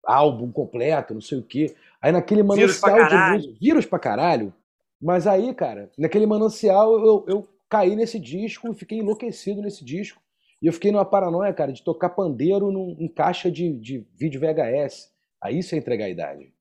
álbum 0.05 0.51
completo, 0.51 1.13
não 1.13 1.21
sei 1.21 1.39
o 1.39 1.43
quê. 1.43 1.75
Aí 2.01 2.11
naquele 2.11 2.43
manancial 2.43 3.07
de 3.07 3.15
música. 3.15 3.57
Vírus 3.59 3.85
pra 3.85 3.99
caralho. 3.99 4.53
Mas 5.01 5.25
aí, 5.25 5.53
cara, 5.53 5.91
naquele 5.97 6.25
manancial 6.25 6.93
eu, 7.05 7.25
eu 7.27 7.49
caí 7.69 7.95
nesse 7.95 8.19
disco 8.19 8.71
e 8.71 8.75
fiquei 8.75 8.99
enlouquecido 8.99 9.61
nesse 9.61 9.83
disco. 9.83 10.21
E 10.61 10.67
eu 10.67 10.73
fiquei 10.73 10.91
numa 10.91 11.05
paranoia, 11.05 11.53
cara, 11.53 11.73
de 11.73 11.83
tocar 11.83 12.09
pandeiro 12.09 12.71
num, 12.71 12.95
em 12.99 13.07
caixa 13.07 13.49
de, 13.49 13.73
de 13.79 14.05
vídeo 14.13 14.39
VHS. 14.39 15.11
Aí 15.41 15.57
isso 15.57 15.73
é 15.73 15.77
entregar 15.77 16.05
a 16.05 16.09
idade. 16.09 16.53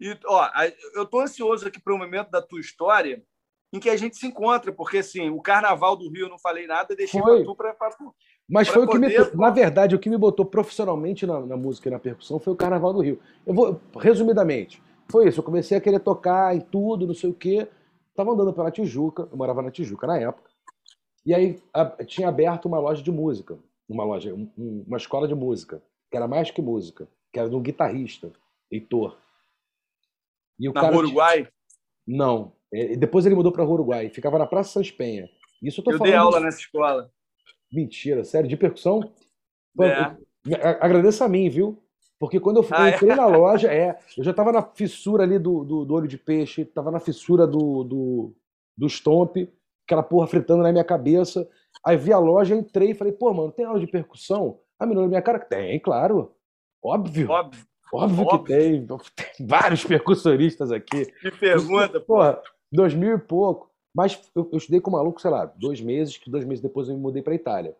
E, 0.00 0.18
ó, 0.26 0.48
eu 0.94 1.04
tô 1.04 1.20
ansioso 1.20 1.68
aqui 1.68 1.78
para 1.78 1.94
o 1.94 1.98
momento 1.98 2.30
da 2.30 2.40
tua 2.40 2.60
história 2.60 3.22
em 3.72 3.80
que 3.80 3.90
a 3.90 3.96
gente 3.96 4.16
se 4.16 4.26
encontra, 4.26 4.72
porque 4.72 4.98
assim, 4.98 5.28
o 5.30 5.42
Carnaval 5.42 5.96
do 5.96 6.08
Rio 6.08 6.26
eu 6.26 6.30
não 6.30 6.38
falei 6.38 6.66
nada, 6.66 6.94
deixei 6.94 7.20
para 7.20 7.42
tu 7.42 7.56
para 7.56 7.74
mas 8.48 8.68
foi 8.68 8.86
poder... 8.86 9.06
o 9.06 9.24
que 9.24 9.30
me, 9.34 9.40
na 9.40 9.50
verdade, 9.50 9.94
o 9.94 9.98
que 9.98 10.10
me 10.10 10.18
botou 10.18 10.44
profissionalmente 10.44 11.26
na, 11.26 11.40
na, 11.40 11.56
música 11.56 11.88
e 11.88 11.92
na 11.92 11.98
percussão 11.98 12.38
foi 12.38 12.52
o 12.52 12.56
Carnaval 12.56 12.92
do 12.92 13.00
Rio. 13.00 13.18
Eu 13.46 13.54
vou, 13.54 13.80
resumidamente, 13.96 14.82
foi 15.10 15.28
isso. 15.28 15.40
Eu 15.40 15.44
comecei 15.44 15.76
a 15.76 15.80
querer 15.80 16.00
tocar 16.00 16.54
em 16.54 16.60
tudo, 16.60 17.06
não 17.06 17.14
sei 17.14 17.30
o 17.30 17.34
quê. 17.34 17.66
Tava 18.14 18.32
andando 18.32 18.52
pela 18.52 18.70
Tijuca, 18.70 19.28
eu 19.30 19.36
morava 19.36 19.62
na 19.62 19.70
Tijuca 19.70 20.06
na 20.06 20.18
época. 20.18 20.50
E 21.24 21.34
aí 21.34 21.58
a, 21.72 21.86
tinha 22.04 22.28
aberto 22.28 22.66
uma 22.66 22.78
loja 22.78 23.02
de 23.02 23.10
música, 23.10 23.58
uma 23.88 24.04
loja, 24.04 24.34
um, 24.34 24.84
uma 24.86 24.98
escola 24.98 25.26
de 25.26 25.34
música, 25.34 25.82
que 26.10 26.16
era 26.16 26.28
mais 26.28 26.50
que 26.50 26.60
música, 26.60 27.08
que 27.32 27.38
era 27.38 27.48
de 27.48 27.56
um 27.56 27.62
guitarrista, 27.62 28.30
Heitor. 28.70 29.16
E 30.58 30.68
o 30.68 30.72
na 30.72 30.80
cara 30.82 30.96
Uruguai? 30.96 31.48
Não. 32.06 32.52
É, 32.72 32.96
depois 32.96 33.24
ele 33.24 33.34
mudou 33.34 33.50
para 33.50 33.64
Uruguai. 33.64 34.10
Ficava 34.10 34.38
na 34.38 34.46
Praça 34.46 34.74
Sans 34.74 34.90
Penha. 34.90 35.28
Isso 35.62 35.80
eu 35.80 35.84
tô 35.84 35.92
eu 35.92 35.98
falando. 35.98 36.10
dei 36.10 36.18
aula 36.18 36.40
nessa 36.40 36.58
escola. 36.58 37.10
Mentira, 37.74 38.22
sério, 38.24 38.48
de 38.48 38.56
percussão? 38.56 39.12
É. 39.80 40.16
Agradeça 40.80 41.24
a 41.24 41.28
mim, 41.28 41.48
viu? 41.48 41.82
Porque 42.18 42.38
quando 42.38 42.62
eu, 42.62 42.68
ah, 42.70 42.88
é? 42.88 42.94
entrei 42.94 43.10
é? 43.10 43.16
na 43.16 43.26
loja, 43.26 43.72
é, 43.72 43.98
eu 44.16 44.22
já 44.22 44.30
estava 44.30 44.52
na 44.52 44.62
fissura 44.62 45.24
ali 45.24 45.38
do, 45.38 45.64
do, 45.64 45.84
do, 45.84 45.94
olho 45.94 46.06
de 46.06 46.16
peixe, 46.16 46.62
estava 46.62 46.90
na 46.90 47.00
fissura 47.00 47.46
do, 47.46 47.82
do, 47.82 48.32
do 48.76 48.86
stomp, 48.86 49.36
aquela 49.84 50.02
porra 50.02 50.26
fritando 50.26 50.62
na 50.62 50.70
minha 50.70 50.84
cabeça. 50.84 51.48
Aí 51.84 51.96
vi 51.96 52.12
a 52.12 52.18
loja, 52.18 52.54
entrei 52.54 52.92
e 52.92 52.94
falei, 52.94 53.12
pô, 53.12 53.32
mano, 53.34 53.50
tem 53.50 53.64
aula 53.64 53.80
de 53.80 53.86
percussão? 53.86 54.60
A 54.78 54.86
menina 54.86 55.02
na 55.02 55.08
minha 55.08 55.22
cara, 55.22 55.40
tem, 55.40 55.78
claro. 55.80 56.32
Óbvio. 56.82 57.30
Óbvio. 57.30 57.66
Óbvio, 57.92 58.24
Óbvio. 58.24 58.38
que 58.38 58.52
tem. 58.52 58.86
Tem 59.36 59.46
vários 59.46 59.84
percussoristas 59.84 60.72
aqui. 60.72 61.06
Que 61.20 61.30
pergunta, 61.30 62.00
porra. 62.00 62.40
Dois 62.72 62.94
mil 62.94 63.14
e 63.14 63.18
pouco. 63.18 63.70
Mas 63.94 64.20
eu, 64.34 64.48
eu 64.50 64.58
estudei 64.58 64.80
com 64.80 64.90
maluco, 64.90 65.20
sei 65.20 65.30
lá, 65.30 65.46
dois 65.46 65.80
meses, 65.80 66.16
que 66.16 66.30
dois 66.30 66.44
meses 66.44 66.60
depois 66.60 66.88
eu 66.88 66.94
me 66.94 67.00
mudei 67.00 67.22
para 67.22 67.34
Itália. 67.34 67.76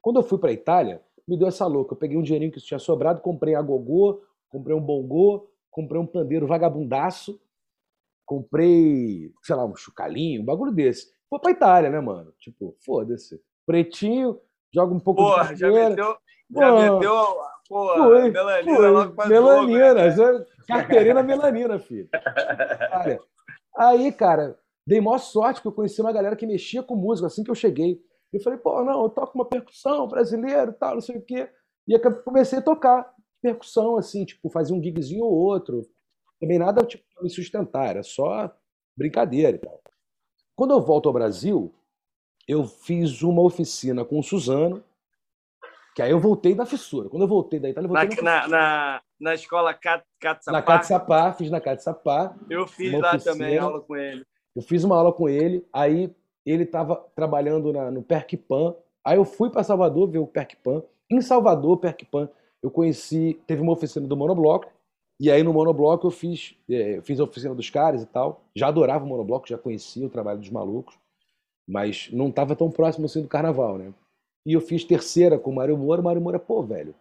Quando 0.00 0.16
eu 0.16 0.22
fui 0.22 0.38
para 0.38 0.52
Itália, 0.52 1.02
me 1.26 1.36
deu 1.36 1.46
essa 1.46 1.66
louca. 1.66 1.92
Eu 1.92 1.98
peguei 1.98 2.16
um 2.16 2.22
dinheirinho 2.22 2.50
que 2.50 2.60
tinha 2.60 2.78
sobrado, 2.78 3.20
comprei 3.20 3.54
a 3.54 3.60
gogô, 3.60 4.22
comprei 4.48 4.74
um 4.74 4.80
bongô, 4.80 5.50
comprei 5.70 6.00
um 6.00 6.06
pandeiro 6.06 6.46
vagabundaço, 6.46 7.38
comprei, 8.24 9.30
sei 9.42 9.54
lá, 9.54 9.66
um 9.66 9.76
chucalinho, 9.76 10.40
um 10.40 10.44
bagulho 10.44 10.72
desse. 10.72 11.12
Foi 11.28 11.38
pra 11.38 11.50
Itália, 11.50 11.90
né, 11.90 12.00
mano? 12.00 12.32
Tipo, 12.38 12.74
foda-se. 12.80 13.38
Pretinho, 13.66 14.40
joga 14.72 14.94
um 14.94 15.00
pouco 15.00 15.22
Porra, 15.22 15.52
de 15.52 15.60
já 15.60 15.70
meteu, 15.70 16.16
já 16.50 16.72
meteu 16.72 17.36
porra, 17.68 17.96
foi, 17.96 18.30
melanina 18.30 18.76
foi, 18.76 18.88
logo 18.88 19.28
Melanina, 19.28 20.10
jogo, 20.10 20.38
né? 20.38 20.46
carteirinha 20.66 21.22
melanina, 21.22 21.78
filho. 21.78 22.08
Cara, 22.18 23.20
aí, 23.76 24.10
cara, 24.12 24.58
dei 24.88 25.02
maior 25.02 25.18
sorte 25.18 25.60
que 25.60 25.68
eu 25.68 25.72
conheci 25.72 26.00
uma 26.00 26.12
galera 26.12 26.34
que 26.34 26.46
mexia 26.46 26.82
com 26.82 26.96
música 26.96 27.26
assim 27.26 27.44
que 27.44 27.50
eu 27.50 27.54
cheguei. 27.54 28.00
Eu 28.32 28.40
falei, 28.40 28.58
pô, 28.58 28.82
não, 28.82 29.02
eu 29.02 29.10
toco 29.10 29.34
uma 29.34 29.44
percussão 29.44 30.08
brasileiro 30.08 30.72
tal, 30.72 30.94
não 30.94 31.00
sei 31.02 31.18
o 31.18 31.22
quê. 31.22 31.48
E 31.86 31.98
comecei 32.24 32.58
a 32.58 32.62
tocar 32.62 33.14
percussão, 33.42 33.98
assim, 33.98 34.24
tipo, 34.24 34.48
fazia 34.48 34.74
um 34.74 34.82
gigzinho 34.82 35.24
ou 35.24 35.32
outro. 35.32 35.82
Também 36.40 36.58
nada 36.58 36.84
tipo, 36.86 37.04
me 37.22 37.28
sustentar, 37.28 37.90
era 37.90 38.02
só 38.02 38.50
brincadeira 38.96 39.56
e 39.56 39.58
tal. 39.58 39.80
Quando 40.56 40.72
eu 40.72 40.80
volto 40.80 41.06
ao 41.06 41.12
Brasil, 41.12 41.74
eu 42.46 42.64
fiz 42.64 43.22
uma 43.22 43.42
oficina 43.42 44.06
com 44.06 44.18
o 44.18 44.22
Suzano, 44.22 44.82
que 45.94 46.00
aí 46.00 46.10
eu 46.10 46.18
voltei 46.18 46.54
da 46.54 46.64
fissura. 46.64 47.10
Quando 47.10 47.22
eu 47.22 47.28
voltei 47.28 47.60
da 47.60 47.68
Itália, 47.68 47.88
eu 47.88 47.94
voltei 47.94 48.22
na, 48.22 48.40
na, 48.42 48.48
na, 48.48 49.02
na, 49.20 49.34
escola 49.34 49.74
Cat, 49.74 50.04
Na 50.46 50.62
Catsapá, 50.62 51.32
fiz 51.34 51.50
na 51.50 51.60
Catsapá. 51.60 52.34
Eu 52.48 52.66
fiz 52.66 52.92
lá 52.92 53.10
oficina. 53.10 53.32
também 53.32 53.58
aula 53.58 53.80
com 53.80 53.94
ele. 53.94 54.24
Eu 54.58 54.62
fiz 54.62 54.82
uma 54.82 54.96
aula 54.96 55.12
com 55.12 55.28
ele, 55.28 55.64
aí 55.72 56.12
ele 56.44 56.64
estava 56.64 56.96
trabalhando 57.14 57.72
na, 57.72 57.92
no 57.92 58.02
Perkpan. 58.02 58.74
Aí 59.04 59.16
eu 59.16 59.24
fui 59.24 59.50
para 59.50 59.62
Salvador 59.62 60.10
ver 60.10 60.18
o 60.18 60.26
Perkpan. 60.26 60.82
Em 61.08 61.20
Salvador, 61.20 61.76
Perkpan, 61.76 62.28
eu 62.60 62.68
conheci, 62.68 63.40
teve 63.46 63.62
uma 63.62 63.70
oficina 63.70 64.08
do 64.08 64.16
Monobloco, 64.16 64.66
e 65.20 65.30
aí 65.30 65.44
no 65.44 65.52
Monobloco 65.52 66.08
eu 66.08 66.10
fiz, 66.10 66.56
é, 66.68 67.00
fiz 67.02 67.20
a 67.20 67.22
oficina 67.22 67.54
dos 67.54 67.70
caras 67.70 68.02
e 68.02 68.06
tal. 68.06 68.42
Já 68.52 68.66
adorava 68.66 69.04
o 69.04 69.06
Monobloco, 69.06 69.48
já 69.48 69.56
conhecia 69.56 70.04
o 70.04 70.10
trabalho 70.10 70.40
dos 70.40 70.50
malucos, 70.50 70.98
mas 71.64 72.10
não 72.12 72.28
estava 72.28 72.56
tão 72.56 72.68
próximo 72.68 73.06
assim 73.06 73.22
do 73.22 73.28
carnaval, 73.28 73.78
né? 73.78 73.94
E 74.44 74.54
eu 74.54 74.60
fiz 74.60 74.82
terceira 74.82 75.38
com 75.38 75.52
o 75.52 75.54
Mário 75.54 75.78
Moura. 75.78 76.00
O 76.00 76.04
Mário 76.04 76.20
Moura, 76.20 76.40
pô, 76.40 76.64
velho, 76.64 76.96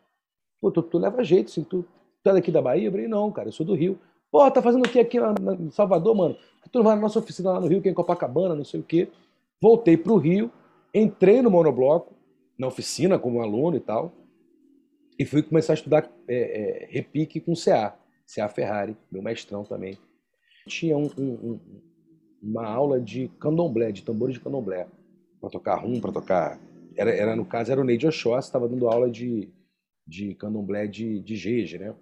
pô, 0.62 0.70
tu, 0.70 0.84
tu 0.84 1.00
leva 1.00 1.24
jeito, 1.24 1.48
assim, 1.48 1.64
tu, 1.64 1.84
tu 2.24 2.30
é 2.30 2.34
daqui 2.34 2.52
da 2.52 2.62
Bahia? 2.62 2.88
Eu 2.88 2.92
falei, 2.92 3.08
não, 3.08 3.32
cara, 3.32 3.48
eu 3.48 3.52
sou 3.52 3.66
do 3.66 3.74
Rio. 3.74 3.98
Pô, 4.32 4.50
tá 4.52 4.62
fazendo 4.62 4.86
o 4.86 4.90
que 4.90 5.00
aqui 5.00 5.18
em 5.18 5.72
Salvador, 5.72 6.16
mano? 6.16 6.38
Tu 6.72 6.80
não 6.80 6.86
vai 6.86 6.96
na 6.96 7.02
nossa 7.02 7.20
oficina 7.20 7.52
lá 7.54 7.62
no 7.62 7.68
Rio, 7.68 7.82
que 7.82 7.88
é 7.88 7.92
em 7.92 7.96
Copacabana, 7.96 8.56
não 8.56 8.66
sei 8.66 8.80
o 8.80 8.84
quê. 8.84 9.10
Voltei 9.62 9.96
pro 9.96 10.18
Rio, 10.18 10.52
entrei 10.94 11.42
no 11.42 11.50
Monobloco, 11.50 12.14
na 12.60 12.68
oficina 12.68 13.18
como 13.18 13.42
aluno 13.42 13.78
e 13.78 13.80
tal, 13.80 14.12
e 15.18 15.26
fui 15.26 15.42
começar 15.42 15.74
a 15.74 15.76
estudar 15.76 16.12
é, 16.28 16.36
é, 16.36 16.88
repique 16.92 17.40
com 17.40 17.54
CA, 17.54 17.98
CA 18.26 18.48
Ferrari, 18.50 18.96
meu 19.12 19.22
mestrão 19.22 19.64
também. 19.64 19.98
Tinha 20.68 20.98
um, 20.98 21.10
um, 21.18 21.60
uma 22.42 22.68
aula 22.68 23.00
de 23.00 23.30
candomblé, 23.40 23.92
de 23.92 24.04
tambores 24.04 24.36
de 24.36 24.42
candomblé, 24.42 24.88
para 25.40 25.50
tocar 25.50 25.76
rum, 25.76 26.00
para 26.00 26.12
tocar. 26.12 26.60
Era, 26.96 27.12
era, 27.12 27.36
no 27.36 27.46
caso, 27.46 27.72
era 27.72 27.82
o 27.82 27.84
Neide 27.84 28.08
Oxóssi, 28.08 28.50
estava 28.50 28.68
dando 28.68 28.88
aula 28.88 29.10
de, 29.10 29.50
de 30.06 30.36
candomblé 30.36 30.88
de, 30.88 31.20
de 31.22 31.36
Gege, 31.36 31.78
né? 31.78 31.96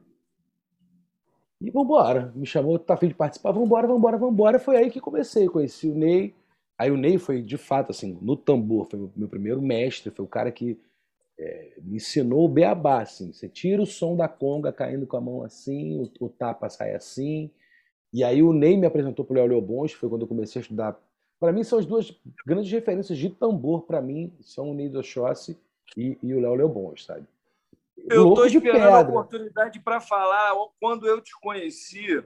E 1.61 1.71
vambora, 1.71 2.31
me 2.35 2.45
chamou, 2.45 2.77
tá 2.77 2.95
afim 2.95 3.07
de 3.07 3.13
participar, 3.13 3.51
vambora, 3.51 3.87
vambora, 3.87 4.17
vambora. 4.17 4.59
Foi 4.59 4.75
aí 4.75 4.91
que 4.91 4.99
comecei, 4.99 5.47
conheci 5.47 5.87
o 5.87 5.95
Ney. 5.95 6.33
Aí 6.77 6.91
o 6.91 6.97
Ney 6.97 7.17
foi, 7.17 7.41
de 7.41 7.57
fato, 7.57 7.91
assim, 7.91 8.17
no 8.21 8.35
tambor, 8.35 8.87
foi 8.89 8.99
o 8.99 9.11
meu 9.15 9.29
primeiro 9.29 9.61
mestre, 9.61 10.11
foi 10.11 10.25
o 10.25 10.27
cara 10.27 10.51
que 10.51 10.77
é, 11.39 11.73
me 11.81 11.97
ensinou 11.97 12.45
o 12.45 12.49
beabá, 12.49 13.01
assim. 13.01 13.31
Você 13.31 13.47
tira 13.47 13.81
o 13.81 13.85
som 13.85 14.15
da 14.15 14.27
conga 14.27 14.71
caindo 14.71 15.07
com 15.07 15.17
a 15.17 15.21
mão 15.21 15.43
assim, 15.43 15.99
o, 15.99 16.25
o 16.25 16.29
tapa 16.29 16.69
sai 16.69 16.93
assim. 16.93 17.49
E 18.13 18.23
aí 18.23 18.41
o 18.41 18.53
Ney 18.53 18.77
me 18.77 18.85
apresentou 18.85 19.25
para 19.25 19.33
o 19.33 19.35
Léo 19.37 19.47
Leobons, 19.47 19.93
foi 19.93 20.09
quando 20.09 20.21
eu 20.21 20.27
comecei 20.27 20.59
a 20.59 20.63
estudar. 20.63 20.99
Para 21.39 21.51
mim 21.51 21.63
são 21.63 21.79
as 21.79 21.85
duas 21.85 22.17
grandes 22.45 22.71
referências 22.71 23.17
de 23.17 23.29
tambor 23.29 23.83
para 23.83 24.01
mim, 24.01 24.31
são 24.41 24.71
o 24.71 24.73
Ney 24.73 24.89
Doshossi 24.89 25.57
e, 25.97 26.17
e 26.23 26.33
o 26.33 26.39
Léo 26.39 26.55
Leobons, 26.55 27.05
sabe? 27.05 27.25
Eu 27.97 28.29
estou 28.29 28.45
esperando 28.45 28.95
a 28.95 28.99
oportunidade 28.99 29.79
para 29.79 29.99
falar 29.99 30.53
quando 30.79 31.07
eu 31.07 31.21
te 31.21 31.31
conheci, 31.41 32.23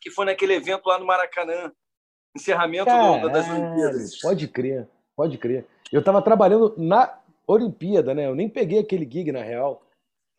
que 0.00 0.10
foi 0.10 0.26
naquele 0.26 0.54
evento 0.54 0.86
lá 0.86 0.98
no 0.98 1.06
Maracanã, 1.06 1.72
encerramento 2.36 2.84
das 2.84 3.48
Olimpíadas. 3.48 4.20
Pode 4.20 4.48
crer, 4.48 4.88
pode 5.16 5.38
crer. 5.38 5.66
Eu 5.90 6.00
estava 6.00 6.20
trabalhando 6.20 6.74
na 6.76 7.18
Olimpíada, 7.46 8.14
né? 8.14 8.26
Eu 8.26 8.34
nem 8.34 8.48
peguei 8.48 8.80
aquele 8.80 9.08
gig, 9.10 9.32
na 9.32 9.42
real. 9.42 9.82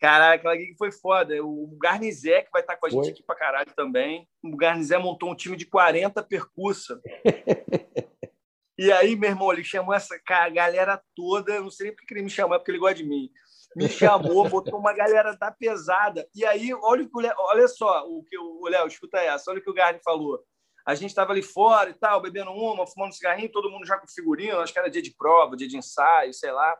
Caralho, 0.00 0.38
aquela 0.38 0.56
gig 0.56 0.76
foi 0.76 0.92
foda. 0.92 1.34
O 1.44 1.76
Garnizé, 1.80 2.42
que 2.42 2.50
vai 2.52 2.62
estar 2.62 2.76
com 2.76 2.86
a 2.86 2.90
gente 2.90 3.02
foi? 3.02 3.10
aqui 3.10 3.22
pra 3.22 3.34
caralho 3.34 3.72
também. 3.74 4.28
O 4.44 4.56
Garnizé 4.56 4.96
montou 4.98 5.30
um 5.30 5.34
time 5.34 5.56
de 5.56 5.66
40 5.66 6.22
percussa. 6.22 7.00
e 8.78 8.92
aí, 8.92 9.16
meu 9.16 9.30
irmão, 9.30 9.52
ele 9.52 9.64
chamou 9.64 9.92
essa 9.92 10.16
galera 10.52 11.02
toda. 11.16 11.60
Não 11.60 11.70
sei 11.70 11.88
nem 11.88 11.96
porque 11.96 12.14
ele 12.14 12.22
me 12.22 12.30
chamou, 12.30 12.54
é 12.54 12.58
porque 12.58 12.70
ele 12.70 12.78
gosta 12.78 12.94
de 12.94 13.04
mim. 13.04 13.28
Me 13.76 13.88
chamou, 13.88 14.48
botou 14.48 14.78
uma 14.78 14.92
galera 14.92 15.36
da 15.36 15.50
pesada. 15.50 16.28
E 16.34 16.44
aí, 16.44 16.72
olha, 16.74 17.08
o 17.12 17.20
Léo, 17.20 17.34
olha 17.38 17.68
só 17.68 18.06
o 18.08 18.24
que 18.24 18.38
o 18.38 18.66
Léo, 18.68 18.86
escuta 18.86 19.18
essa, 19.18 19.50
olha 19.50 19.60
o 19.60 19.62
que 19.62 19.70
o 19.70 19.74
Garni 19.74 20.00
falou. 20.02 20.42
A 20.86 20.94
gente 20.94 21.10
estava 21.10 21.32
ali 21.32 21.42
fora 21.42 21.90
e 21.90 21.94
tal, 21.94 22.22
bebendo 22.22 22.50
uma, 22.50 22.86
fumando 22.86 23.10
um 23.10 23.12
cigarrinho, 23.12 23.52
todo 23.52 23.70
mundo 23.70 23.86
já 23.86 23.98
com 23.98 24.08
figurino, 24.08 24.58
acho 24.60 24.72
que 24.72 24.78
era 24.78 24.90
dia 24.90 25.02
de 25.02 25.14
prova, 25.14 25.56
dia 25.56 25.68
de 25.68 25.76
ensaio, 25.76 26.32
sei 26.32 26.50
lá. 26.50 26.76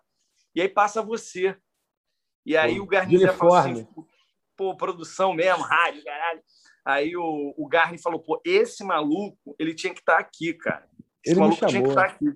E 0.54 0.62
aí 0.62 0.68
passa 0.68 1.02
você. 1.02 1.54
E 2.44 2.56
aí 2.56 2.76
Pô, 2.78 2.84
o 2.84 2.86
Garnier 2.86 3.34
fala 3.36 3.60
assim, 3.60 3.86
pô, 4.56 4.74
produção 4.74 5.34
mesmo, 5.34 5.62
rádio, 5.62 6.02
caralho. 6.02 6.42
Aí 6.84 7.14
o, 7.14 7.54
o 7.54 7.68
Garni 7.68 8.00
falou, 8.00 8.18
pô, 8.18 8.40
esse 8.42 8.82
maluco, 8.82 9.54
ele 9.58 9.74
tinha 9.74 9.92
que 9.92 10.00
estar 10.00 10.14
tá 10.14 10.20
aqui, 10.20 10.54
cara. 10.54 10.88
Esse 11.22 11.34
ele 11.34 11.40
maluco 11.40 11.66
tinha 11.66 11.82
que 11.82 11.88
estar 11.88 12.08
tá 12.08 12.14
aqui. 12.14 12.26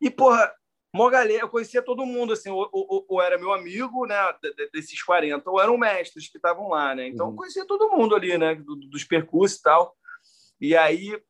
E, 0.00 0.10
porra, 0.10 0.50
mó 0.94 1.08
galera, 1.10 1.42
eu 1.42 1.48
conhecia 1.48 1.82
todo 1.82 2.06
mundo, 2.06 2.32
assim, 2.32 2.50
ou, 2.50 2.68
ou, 2.72 3.04
ou, 3.08 3.22
era 3.22 3.38
meu 3.38 3.52
amigo, 3.52 4.06
né, 4.06 4.16
desses 4.72 5.02
40, 5.02 5.48
ou 5.50 5.60
eram 5.60 5.76
mestres 5.76 6.28
que 6.28 6.38
estavam 6.38 6.68
lá, 6.68 6.94
né? 6.94 7.08
Então, 7.08 7.26
uhum. 7.26 7.32
eu 7.32 7.36
conhecia 7.36 7.66
todo 7.66 7.90
mundo 7.90 8.14
ali, 8.14 8.36
né, 8.38 8.54
dos 8.54 9.04
percursos 9.04 9.58
e 9.58 9.62
tal. 9.62 9.94
E 10.60 10.76
aí, 10.76 11.20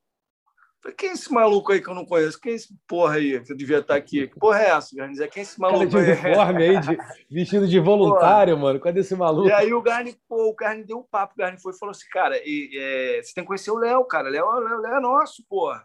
Falei, 0.81 0.95
quem 0.97 1.11
é 1.11 1.13
esse 1.13 1.33
maluco 1.33 1.73
aí 1.73 1.81
que 1.81 1.89
eu 1.89 1.95
não 1.95 2.05
conheço? 2.05 2.41
Quem 2.41 2.53
é 2.53 2.55
esse 2.55 2.69
porra 2.87 3.17
aí 3.17 3.41
que 3.41 3.53
eu 3.53 3.57
devia 3.57 3.79
estar 3.79 3.97
aqui? 3.97 4.29
Que 4.29 4.39
porra 4.39 4.61
é 4.61 4.71
essa, 4.71 4.95
Garniz? 4.95 5.19
Quem 5.19 5.41
é 5.41 5.43
esse 5.43 5.61
maluco 5.61 5.91
cara 5.91 6.05
de 6.05 6.11
uniforme 6.13 6.65
aí, 6.65 6.81
de, 6.81 6.99
vestido 7.31 7.67
de 7.67 7.81
voluntário, 7.81 8.55
porra. 8.55 8.67
mano. 8.67 8.81
Cadê 8.81 9.01
esse 9.01 9.17
maluco? 9.17 9.49
E 9.49 9.53
aí 9.53 9.75
o 9.75 9.83
Garni, 9.83 10.17
pô, 10.29 10.49
o 10.49 10.55
Garni 10.55 10.85
deu 10.85 10.99
um 10.99 11.03
papo. 11.03 11.35
O 11.35 11.39
Garni 11.39 11.61
foi 11.61 11.73
e 11.73 11.79
falou 11.79 11.91
assim, 11.91 12.09
cara, 12.11 12.37
e, 12.45 12.71
é, 12.79 13.23
você 13.23 13.35
tem 13.35 13.43
que 13.43 13.49
conhecer 13.49 13.73
o 13.73 13.79
Léo, 13.79 14.05
cara. 14.05 14.29
Léo, 14.29 14.49
Léo, 14.51 14.81
Léo 14.81 14.95
é 14.95 15.01
nosso, 15.01 15.45
porra. 15.49 15.85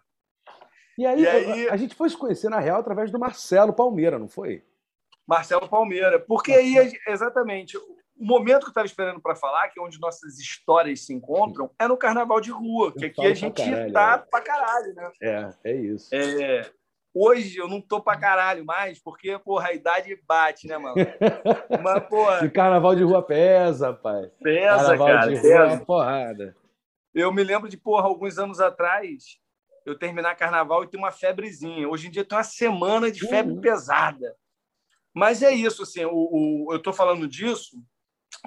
E 0.98 1.06
aí, 1.06 1.22
e 1.22 1.28
aí, 1.28 1.70
a 1.70 1.78
gente 1.78 1.96
foi 1.96 2.10
se 2.10 2.18
conhecer, 2.18 2.50
na 2.50 2.60
real, 2.60 2.80
através 2.80 3.12
do 3.12 3.20
Marcelo 3.20 3.74
Palmeira, 3.74 4.20
não 4.20 4.28
foi? 4.28 4.64
Marcelo 5.28 5.68
Palmeira. 5.68 6.20
Porque 6.20 6.52
aí, 6.52 6.92
exatamente, 7.08 7.78
o 7.78 8.26
momento 8.26 8.62
que 8.62 8.68
eu 8.68 8.70
estava 8.70 8.86
esperando 8.86 9.22
para 9.22 9.36
falar, 9.36 9.70
que 9.70 9.80
é 9.80 9.84
onde 9.84 10.00
nossas 10.00 10.40
histórias 10.40 11.06
se 11.06 11.14
encontram, 11.14 11.72
é 11.80 11.88
no 11.88 11.98
carnaval 11.98 12.40
de 12.40 12.52
rua, 12.52 12.94
que 12.94 13.06
aqui 13.06 13.26
a 13.26 13.34
gente 13.34 13.64
caralho, 13.64 13.94
tá 13.94 14.24
é. 14.26 14.30
pra 14.30 14.42
caralho, 14.42 14.94
né? 14.94 15.12
É, 15.22 15.54
é 15.64 15.76
isso. 15.76 16.14
É, 16.14 16.70
hoje 17.14 17.58
eu 17.58 17.68
não 17.68 17.82
tô 17.82 18.02
pra 18.02 18.18
caralho 18.18 18.66
mais, 18.66 19.00
porque, 19.00 19.38
porra, 19.40 19.70
a 19.70 19.74
idade 19.74 20.16
bate, 20.28 20.68
né, 20.68 20.78
mano? 20.78 20.96
Mas, 21.84 22.08
porra. 22.08 22.46
E 22.46 22.50
carnaval 22.50 22.96
de 22.96 23.04
rua 23.04 23.24
pesa, 23.24 23.94
pai. 23.94 24.32
Pesa, 24.42 24.98
carnaval 24.98 25.08
cara. 25.08 25.28
De 25.28 25.36
rua 25.36 25.40
é 25.40 25.42
pesa. 25.42 25.82
É 25.82 25.86
porrada. 25.86 26.56
Eu 27.14 27.32
me 27.32 27.44
lembro 27.44 27.70
de, 27.70 27.78
porra, 27.78 28.08
alguns 28.08 28.40
anos 28.40 28.60
atrás, 28.60 29.40
eu 29.86 29.98
terminar 29.98 30.36
carnaval 30.36 30.84
e 30.84 30.88
ter 30.88 30.98
uma 30.98 31.12
febrezinha. 31.12 31.88
Hoje 31.88 32.08
em 32.08 32.12
dia 32.12 32.26
tem 32.26 32.38
uma 32.38 32.44
semana 32.44 33.12
de 33.12 33.20
febre 33.28 33.54
uhum. 33.54 33.62
pesada. 33.62 34.36
Mas 35.14 35.44
é 35.44 35.52
isso, 35.52 35.84
assim, 35.84 36.06
o, 36.06 36.12
o 36.12 36.74
eu 36.74 36.82
tô 36.82 36.92
falando 36.92 37.28
disso 37.28 37.78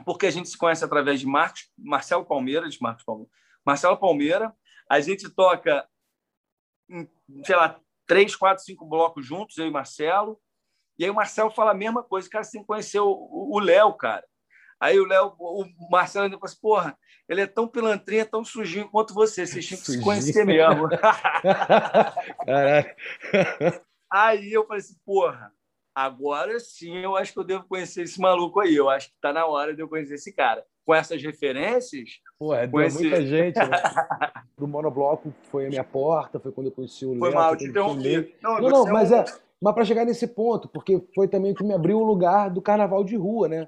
porque 0.04 0.26
a 0.26 0.30
gente 0.30 0.48
se 0.48 0.58
conhece 0.58 0.84
através 0.84 1.20
de 1.20 1.26
Marcos, 1.26 1.70
Marcelo 1.78 2.24
Palmeira, 2.24 2.68
de 2.68 2.80
Marcos 2.80 3.04
Palmeira. 3.04 3.30
Marcelo 3.64 3.96
Palmeira, 3.96 4.54
a 4.90 5.00
gente 5.00 5.28
toca, 5.30 5.88
sei 7.44 7.56
lá, 7.56 7.80
três, 8.06 8.34
quatro, 8.36 8.64
cinco 8.64 8.84
blocos 8.84 9.24
juntos, 9.24 9.56
eu 9.58 9.66
e 9.66 9.70
Marcelo. 9.70 10.40
E 10.98 11.04
aí 11.04 11.10
o 11.10 11.14
Marcelo 11.14 11.50
fala 11.50 11.72
a 11.72 11.74
mesma 11.74 12.02
coisa, 12.02 12.28
cara, 12.28 12.44
você 12.44 12.52
tem 12.52 12.60
que 12.62 12.66
conhecer 12.66 13.00
o 13.00 13.58
Léo, 13.58 13.94
cara. 13.94 14.26
Aí 14.80 14.98
o 15.00 15.06
Léo, 15.06 15.34
o 15.38 15.64
Marcelo 15.90 16.24
ainda 16.24 16.38
fala 16.38 16.50
assim, 16.50 16.60
porra, 16.60 16.98
ele 17.28 17.40
é 17.40 17.46
tão 17.46 17.66
pilantrinha, 17.66 18.26
tão 18.26 18.44
sujinho 18.44 18.88
quanto 18.90 19.14
você, 19.14 19.46
vocês 19.46 19.66
tinham 19.66 19.80
que 19.80 19.90
se 19.90 20.00
conhecer 20.00 20.44
mesmo. 20.44 20.88
Caralho. 22.44 22.94
Aí 24.10 24.52
eu 24.52 24.66
falei 24.66 24.80
assim, 24.80 24.96
porra, 25.04 25.52
Agora 25.96 26.60
sim, 26.60 26.94
eu 26.98 27.16
acho 27.16 27.32
que 27.32 27.38
eu 27.38 27.44
devo 27.44 27.64
conhecer 27.66 28.02
esse 28.02 28.20
maluco 28.20 28.60
aí. 28.60 28.76
Eu 28.76 28.90
acho 28.90 29.08
que 29.08 29.14
está 29.14 29.32
na 29.32 29.46
hora 29.46 29.74
de 29.74 29.80
eu 29.80 29.88
conhecer 29.88 30.16
esse 30.16 30.30
cara. 30.30 30.62
Com 30.84 30.94
essas 30.94 31.22
referências. 31.22 32.20
Pô, 32.38 32.52
é, 32.52 32.66
deu 32.66 32.82
esse... 32.82 33.00
muita 33.00 33.24
gente. 33.24 33.56
Né? 33.56 33.64
Pro 34.54 34.68
monobloco 34.68 35.32
foi 35.44 35.64
a 35.64 35.68
minha 35.70 35.82
porta, 35.82 36.38
foi 36.38 36.52
quando 36.52 36.66
eu 36.66 36.72
conheci 36.72 37.06
o 37.06 37.12
Léo. 37.12 37.18
Foi 37.20 37.30
mal, 37.30 37.56
te 37.56 37.64
interrompi. 37.64 38.36
Não, 38.42 38.60
não, 38.60 38.68
não 38.68 38.88
é 38.88 38.92
mas 38.92 39.10
é. 39.10 39.24
Mas 39.58 39.74
para 39.74 39.86
chegar 39.86 40.04
nesse 40.04 40.26
ponto, 40.26 40.68
porque 40.68 41.02
foi 41.14 41.28
também 41.28 41.52
o 41.52 41.54
que 41.54 41.64
me 41.64 41.72
abriu 41.72 41.98
o 41.98 42.04
lugar 42.04 42.50
do 42.50 42.60
carnaval 42.60 43.02
de 43.02 43.16
rua, 43.16 43.48
né? 43.48 43.66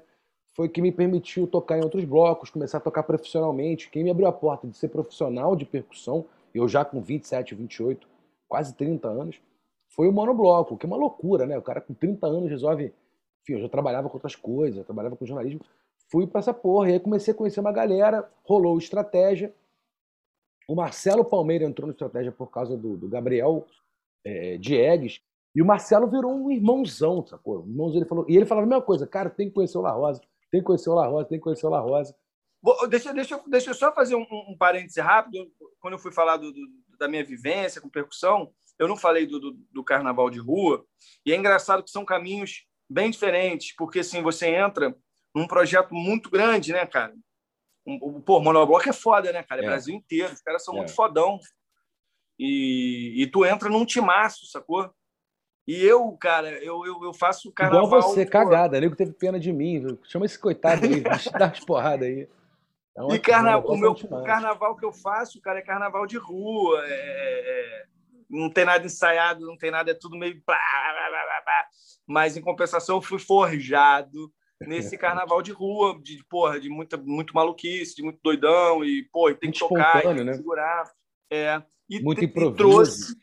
Foi 0.59 0.67
que 0.67 0.81
me 0.81 0.91
permitiu 0.91 1.47
tocar 1.47 1.77
em 1.77 1.81
outros 1.81 2.03
blocos, 2.03 2.49
começar 2.49 2.79
a 2.79 2.81
tocar 2.81 3.03
profissionalmente. 3.03 3.89
Quem 3.89 4.03
me 4.03 4.11
abriu 4.11 4.27
a 4.27 4.33
porta 4.33 4.67
de 4.67 4.75
ser 4.75 4.89
profissional 4.89 5.55
de 5.55 5.63
percussão, 5.63 6.25
eu 6.53 6.67
já 6.67 6.83
com 6.83 7.01
27, 7.01 7.55
28, 7.55 8.05
quase 8.45 8.75
30 8.75 9.07
anos, 9.07 9.41
foi 9.87 10.09
o 10.09 10.11
monobloco, 10.11 10.77
que 10.77 10.85
é 10.85 10.87
uma 10.87 10.97
loucura, 10.97 11.45
né? 11.45 11.57
O 11.57 11.61
cara 11.61 11.79
com 11.79 11.93
30 11.93 12.27
anos 12.27 12.49
resolve. 12.49 12.93
Enfim, 13.41 13.53
eu 13.53 13.61
já 13.61 13.69
trabalhava 13.69 14.09
com 14.09 14.17
outras 14.17 14.35
coisas, 14.35 14.85
trabalhava 14.85 15.15
com 15.15 15.25
jornalismo. 15.25 15.61
Fui 16.09 16.27
para 16.27 16.39
essa 16.39 16.53
porra. 16.53 16.89
E 16.89 16.93
aí 16.95 16.99
comecei 16.99 17.33
a 17.33 17.37
conhecer 17.37 17.61
uma 17.61 17.71
galera, 17.71 18.29
rolou 18.43 18.77
estratégia. 18.77 19.55
O 20.67 20.75
Marcelo 20.75 21.23
Palmeira 21.23 21.63
entrou 21.63 21.87
no 21.87 21.93
estratégia 21.93 22.33
por 22.33 22.51
causa 22.51 22.75
do, 22.75 22.97
do 22.97 23.07
Gabriel 23.07 23.65
é, 24.25 24.57
Diegues. 24.57 25.21
E 25.55 25.61
o 25.61 25.65
Marcelo 25.65 26.05
virou 26.05 26.33
um 26.33 26.51
irmãozão, 26.51 27.25
sacou? 27.25 27.61
Irmãozão, 27.61 28.01
ele 28.01 28.09
falou, 28.09 28.25
e 28.27 28.35
ele 28.35 28.45
falava 28.45 28.67
a 28.67 28.69
mesma 28.69 28.83
coisa, 28.83 29.07
cara, 29.07 29.29
tem 29.29 29.47
que 29.47 29.55
conhecer 29.55 29.77
o 29.77 29.81
La 29.81 29.91
Rosa, 29.91 30.21
tem 30.51 30.61
que 30.61 30.65
conhecer 30.65 30.89
o 30.89 30.95
La 30.95 31.07
Rosa, 31.07 31.27
tem 31.27 31.37
que 31.37 31.43
conhecer 31.43 31.65
o 31.65 31.69
La 31.69 31.79
Rosa. 31.79 32.15
Deixa, 32.89 33.13
deixa, 33.13 33.41
deixa 33.47 33.69
eu 33.69 33.73
só 33.73 33.93
fazer 33.93 34.15
um, 34.15 34.25
um 34.31 34.57
parêntese 34.57 34.99
rápido. 34.99 35.51
Quando 35.79 35.93
eu 35.93 35.99
fui 35.99 36.11
falar 36.11 36.37
do, 36.37 36.51
do, 36.51 36.59
da 36.97 37.07
minha 37.07 37.23
vivência 37.23 37.81
com 37.81 37.89
percussão, 37.89 38.51
eu 38.77 38.87
não 38.87 38.97
falei 38.97 39.25
do, 39.25 39.39
do, 39.39 39.51
do, 39.71 39.83
carnaval 39.83 40.29
de 40.29 40.39
rua, 40.39 40.85
e 41.25 41.33
é 41.33 41.35
engraçado 41.35 41.83
que 41.83 41.91
são 41.91 42.05
caminhos 42.05 42.65
bem 42.89 43.11
diferentes, 43.11 43.75
porque 43.75 43.99
assim, 43.99 44.21
você 44.21 44.47
entra 44.47 44.95
num 45.35 45.47
projeto 45.47 45.93
muito 45.93 46.29
grande, 46.29 46.73
né, 46.73 46.85
cara? 46.85 47.13
Um, 47.85 48.21
pô, 48.21 48.39
Monobloco 48.39 48.89
é 48.89 48.93
foda, 48.93 49.31
né, 49.31 49.43
cara? 49.43 49.61
É, 49.61 49.65
é. 49.65 49.67
Brasil 49.67 49.95
inteiro, 49.95 50.33
os 50.33 50.41
caras 50.41 50.63
são 50.63 50.73
é. 50.75 50.77
muito 50.77 50.93
fodão. 50.93 51.39
E, 52.37 53.21
e 53.21 53.27
tu 53.27 53.45
entra 53.45 53.69
num 53.69 53.85
timaço, 53.85 54.45
sacou? 54.47 54.89
E 55.69 55.85
eu, 55.85 56.11
cara, 56.13 56.49
eu, 56.63 56.83
eu, 56.83 57.03
eu 57.03 57.13
faço 57.13 57.51
carnaval. 57.51 57.85
Igual 57.85 58.01
você, 58.01 58.25
pô. 58.25 58.31
cagada. 58.31 58.81
Nego 58.81 58.95
teve 58.95 59.11
pena 59.11 59.39
de 59.39 59.53
mim. 59.53 59.79
Viu? 59.79 59.99
Chama 60.03 60.25
esse 60.25 60.39
coitado 60.39 60.83
aí, 60.83 61.01
dá 61.37 61.45
umas 61.45 61.59
porradas 61.59 62.07
aí. 62.07 62.27
É 62.97 63.13
e 63.13 63.19
carna... 63.19 63.59
o 63.59 63.77
meu 63.77 63.91
o 63.91 64.23
carnaval 64.23 64.75
que 64.75 64.83
eu 64.83 64.91
faço, 64.91 65.39
cara, 65.39 65.59
é 65.59 65.61
carnaval 65.61 66.07
de 66.07 66.17
rua. 66.17 66.81
É, 66.87 66.89
é... 66.91 67.85
Não 68.27 68.49
tem 68.49 68.65
nada 68.65 68.83
ensaiado, 68.83 69.45
não 69.45 69.55
tem 69.55 69.69
nada, 69.69 69.91
é 69.91 69.93
tudo 69.93 70.17
meio. 70.17 70.41
Mas, 72.07 72.35
em 72.35 72.41
compensação, 72.41 72.95
eu 72.95 73.01
fui 73.01 73.19
forjado 73.19 74.33
nesse 74.61 74.97
carnaval 74.97 75.39
de 75.43 75.51
rua, 75.51 75.99
de, 76.01 76.25
porra, 76.27 76.59
de 76.59 76.67
muita, 76.67 76.97
muito 76.97 77.35
maluquice, 77.35 77.95
de 77.95 78.01
muito 78.01 78.19
doidão, 78.23 78.83
e, 78.83 79.07
pô, 79.11 79.31
tem 79.35 79.51
que 79.51 79.59
tocar, 79.59 80.01
tem 80.01 80.15
que 80.15 80.23
né? 80.23 80.33
segurar. 80.33 80.91
É, 81.31 81.61
e, 81.87 82.01
muito 82.01 82.25
improviso. 82.25 82.55
E 82.55 82.57
trouxe, 82.57 83.15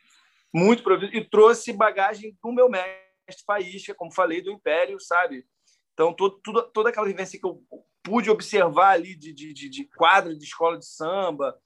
muito 0.56 0.80
improviso, 0.80 1.14
e 1.14 1.22
trouxe 1.22 1.70
bagagem 1.70 2.34
do 2.42 2.50
meu 2.50 2.70
mestre 2.70 3.44
Faísca, 3.46 3.94
como 3.94 4.10
falei, 4.10 4.40
do 4.40 4.50
Império, 4.50 4.98
sabe? 4.98 5.44
Então, 5.92 6.14
todo, 6.14 6.40
tudo, 6.42 6.62
toda 6.72 6.88
aquela 6.88 7.06
vivência 7.06 7.38
que 7.38 7.46
eu 7.46 7.62
pude 8.02 8.30
observar 8.30 8.92
ali 8.92 9.14
de, 9.14 9.34
de, 9.34 9.52
de, 9.52 9.68
de 9.68 9.88
de 9.88 10.44
escola 10.44 10.78
de 10.78 10.86
samba. 10.86 11.58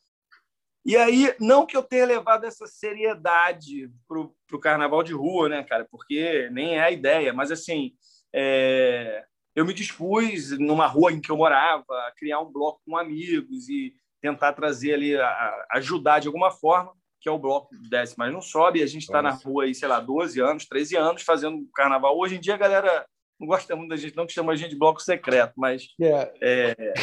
E 0.85 0.97
aí, 0.97 1.33
não 1.39 1.67
que 1.67 1.77
eu 1.77 1.83
tenha 1.83 2.07
levado 2.07 2.45
essa 2.45 2.67
seriedade 2.67 3.91
para 4.09 4.19
o 4.19 4.61
carnaval 4.61 5.03
de 5.03 5.13
rua, 5.13 5.49
né, 5.49 5.63
cara? 5.63 5.87
Porque 5.89 6.49
nem 6.51 6.79
é 6.79 6.81
a 6.81 6.91
ideia, 6.91 7.33
mas 7.33 7.53
assim, 7.53 7.93
é... 8.35 9.25
eu 9.55 9.65
me 9.65 9.75
dispus, 9.75 10.59
numa 10.59 10.87
rua 10.87 11.13
em 11.13 11.21
que 11.21 11.31
eu 11.31 11.37
morava, 11.37 11.85
a 12.09 12.13
criar 12.17 12.41
um 12.41 12.51
bloco 12.51 12.81
com 12.85 12.97
amigos 12.97 13.69
e 13.69 13.95
tentar 14.21 14.53
trazer 14.55 14.95
ali, 14.95 15.15
a, 15.17 15.67
ajudar 15.73 16.19
de 16.19 16.29
alguma 16.29 16.51
forma, 16.51 16.93
que 17.21 17.29
é 17.29 17.33
o 17.33 17.39
bloco 17.39 17.69
desce, 17.89 18.15
mas 18.17 18.33
não 18.33 18.41
sobe. 18.41 18.83
A 18.83 18.87
gente 18.87 19.03
está 19.03 19.21
na 19.21 19.31
rua 19.31 19.65
aí, 19.65 19.75
sei 19.75 19.89
lá, 19.89 20.01
12 20.01 20.41
anos, 20.41 20.67
13 20.67 20.97
anos 20.97 21.23
fazendo 21.23 21.69
carnaval. 21.75 22.19
Hoje 22.19 22.37
em 22.37 22.41
dia 22.41 22.55
a 22.55 22.59
galera 22.59 23.07
não 23.39 23.47
gosta 23.47 23.75
muito 23.75 23.91
da 23.91 23.97
gente, 23.97 24.17
não, 24.17 24.27
que 24.27 24.33
chama 24.33 24.53
a 24.53 24.57
gente 24.57 24.71
de 24.71 24.79
bloco 24.79 25.01
secreto, 25.01 25.55
mas 25.57 25.89
yeah. 26.01 26.31
É. 26.41 26.75
é, 26.79 26.95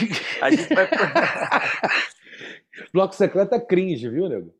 a 0.41 0.51
gente 0.51 0.73
vai. 0.73 0.89
bloco 2.93 3.15
secreto 3.15 3.55
é 3.55 3.59
cringe, 3.59 4.09
viu, 4.09 4.29
nego? 4.29 4.55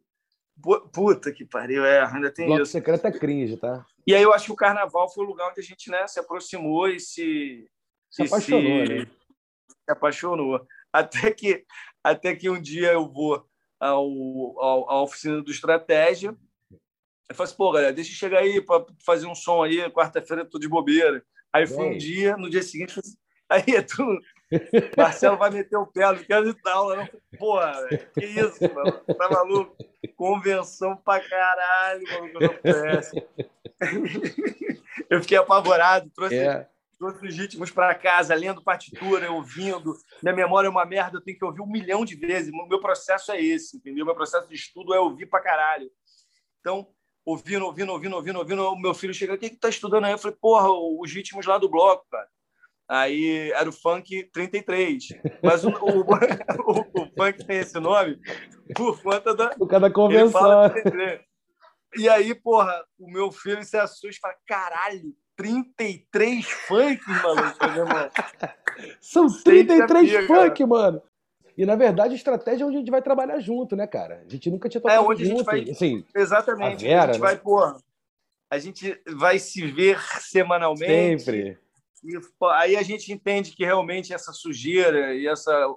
Puta 0.91 1.31
que 1.31 1.45
pariu, 1.45 1.85
é, 1.85 2.03
ainda 2.03 2.31
tem 2.31 2.47
bloco 2.47 2.63
isso. 2.63 2.73
Bloco 2.73 2.85
secreto 2.85 3.05
é 3.05 3.19
cringe, 3.19 3.57
tá? 3.57 3.85
E 4.07 4.15
aí 4.15 4.23
eu 4.23 4.33
acho 4.33 4.45
que 4.45 4.51
o 4.51 4.55
carnaval 4.55 5.07
foi 5.09 5.23
o 5.23 5.27
lugar 5.27 5.49
onde 5.49 5.59
a 5.59 5.63
gente 5.63 5.89
né, 5.91 6.07
se 6.07 6.19
aproximou 6.19 6.87
e 6.87 6.99
se. 6.99 7.69
Se 8.09 8.23
apaixonou, 8.23 8.85
se, 8.85 8.93
né? 8.93 9.07
Se 9.85 9.91
apaixonou. 9.91 10.67
Até 10.91 11.31
que, 11.31 11.63
até 12.03 12.35
que 12.35 12.49
um 12.49 12.59
dia 12.59 12.93
eu 12.93 13.07
vou 13.07 13.46
ao, 13.79 14.59
ao, 14.59 14.89
à 14.89 15.01
oficina 15.03 15.41
do 15.41 15.51
Estratégia. 15.51 16.35
Eu 17.29 17.35
falo 17.35 17.47
assim, 17.47 17.57
pô, 17.57 17.71
galera, 17.71 17.93
deixa 17.93 18.11
eu 18.11 18.15
chegar 18.15 18.39
aí 18.39 18.61
para 18.61 18.85
fazer 19.05 19.27
um 19.27 19.35
som 19.35 19.61
aí, 19.61 19.89
quarta-feira 19.91 20.43
eu 20.43 20.49
tô 20.49 20.57
de 20.57 20.67
bobeira. 20.67 21.23
Aí 21.51 21.67
foi 21.67 21.85
um 21.85 21.97
dia, 21.97 22.37
no 22.37 22.49
dia 22.49 22.63
seguinte, 22.63 22.99
assim, 22.99 23.17
aí 23.49 23.81
tu, 23.83 24.03
Marcelo 24.95 25.37
vai 25.37 25.49
meter 25.49 25.75
o 25.77 25.87
pé, 25.87 26.11
não 26.11 26.23
quero 26.23 26.49
ir 26.49 26.55
aula, 26.65 26.95
não. 26.95 27.09
Porra, 27.37 27.73
que 28.13 28.25
isso, 28.25 28.73
mano? 28.73 28.91
Tá 29.17 29.29
maluco? 29.29 29.75
Convenção 30.15 30.95
pra 30.97 31.19
caralho, 31.19 32.03
maluco, 32.09 32.39
não. 32.39 32.53
Eu 35.09 35.21
fiquei 35.21 35.37
apavorado, 35.37 36.09
trouxe, 36.13 36.35
é. 36.35 36.67
Trouxe 36.97 37.25
os 37.25 37.37
ritmos 37.37 37.71
para 37.71 37.95
casa, 37.95 38.35
lendo 38.35 38.63
partitura, 38.63 39.31
ouvindo. 39.31 39.95
Minha 40.21 40.35
memória 40.35 40.67
é 40.67 40.69
uma 40.69 40.85
merda, 40.85 41.17
eu 41.17 41.21
tenho 41.21 41.37
que 41.37 41.45
ouvir 41.45 41.61
um 41.61 41.67
milhão 41.67 42.03
de 42.03 42.15
vezes. 42.15 42.51
Meu 42.51 42.79
processo 42.79 43.31
é 43.31 43.41
esse, 43.41 43.77
entendeu? 43.77 44.05
Meu 44.05 44.15
processo 44.15 44.47
de 44.47 44.55
estudo 44.55 44.93
é 44.93 44.99
ouvir 44.99 45.27
pra 45.27 45.41
caralho. 45.41 45.89
Então, 46.59 46.87
ouvindo, 47.25 47.65
ouvindo, 47.65 47.91
ouvindo, 47.91 48.15
ouvindo, 48.15 48.39
ouvindo. 48.39 48.63
O 48.71 48.79
meu 48.79 48.93
filho 48.93 49.13
chega, 49.13 49.33
o 49.33 49.37
que 49.37 49.49
que 49.49 49.57
tá 49.57 49.69
estudando 49.69 50.05
aí? 50.05 50.11
Eu 50.11 50.17
falei, 50.17 50.37
porra, 50.39 50.69
os 50.71 51.11
ritmos 51.11 51.45
lá 51.45 51.57
do 51.57 51.69
bloco, 51.69 52.05
cara. 52.09 52.27
Aí 52.89 53.51
era 53.51 53.67
o 53.67 53.73
funk 53.73 54.29
33. 54.31 55.09
Mas 55.43 55.65
o, 55.65 55.69
o, 55.69 56.01
o, 56.01 57.01
o 57.01 57.11
funk 57.17 57.45
tem 57.45 57.57
esse 57.57 57.79
nome 57.79 58.17
por 58.75 59.01
conta 59.01 59.35
da. 59.35 59.49
Por 59.49 59.67
causa 59.67 59.87
da 59.87 59.93
convenção. 59.93 60.71
E 61.97 62.07
aí, 62.07 62.33
porra, 62.35 62.83
o 62.97 63.11
meu 63.11 63.31
filho 63.31 63.63
se 63.63 63.77
assusta 63.77 64.09
e 64.09 64.19
fala: 64.19 64.35
caralho, 64.45 65.13
33 65.37 66.45
funk, 66.45 67.01
irmão. 67.09 68.09
São 68.99 69.27
33 69.27 70.27
funk, 70.27 70.65
mano. 70.65 71.01
E, 71.57 71.65
na 71.65 71.75
verdade, 71.75 72.13
a 72.13 72.17
estratégia 72.17 72.63
é 72.63 72.67
onde 72.67 72.75
a 72.75 72.79
gente 72.79 72.91
vai 72.91 73.01
trabalhar 73.01 73.39
junto, 73.39 73.75
né, 73.75 73.87
cara? 73.87 74.23
A 74.25 74.29
gente 74.29 74.49
nunca 74.51 74.67
tinha 74.67 74.81
tocado 74.81 75.03
é 75.03 75.07
onde 75.07 75.25
junto. 75.25 75.49
A 75.49 75.55
gente 75.55 75.65
vai... 75.65 75.71
Assim, 75.71 76.05
Exatamente. 76.15 76.85
A, 76.85 76.89
Vera, 76.89 77.03
a 77.03 77.05
gente 77.13 77.21
né? 77.21 77.27
vai, 77.27 77.37
porra, 77.37 77.77
a 78.49 78.59
gente 78.59 79.01
vai 79.15 79.39
se 79.39 79.65
ver 79.65 79.99
semanalmente. 80.19 81.23
Sempre. 81.23 81.57
E 82.03 82.19
aí 82.53 82.75
a 82.75 82.83
gente 82.83 83.11
entende 83.11 83.51
que 83.51 83.65
realmente 83.65 84.13
essa 84.13 84.31
sujeira 84.31 85.15
e 85.15 85.27
essa 85.27 85.67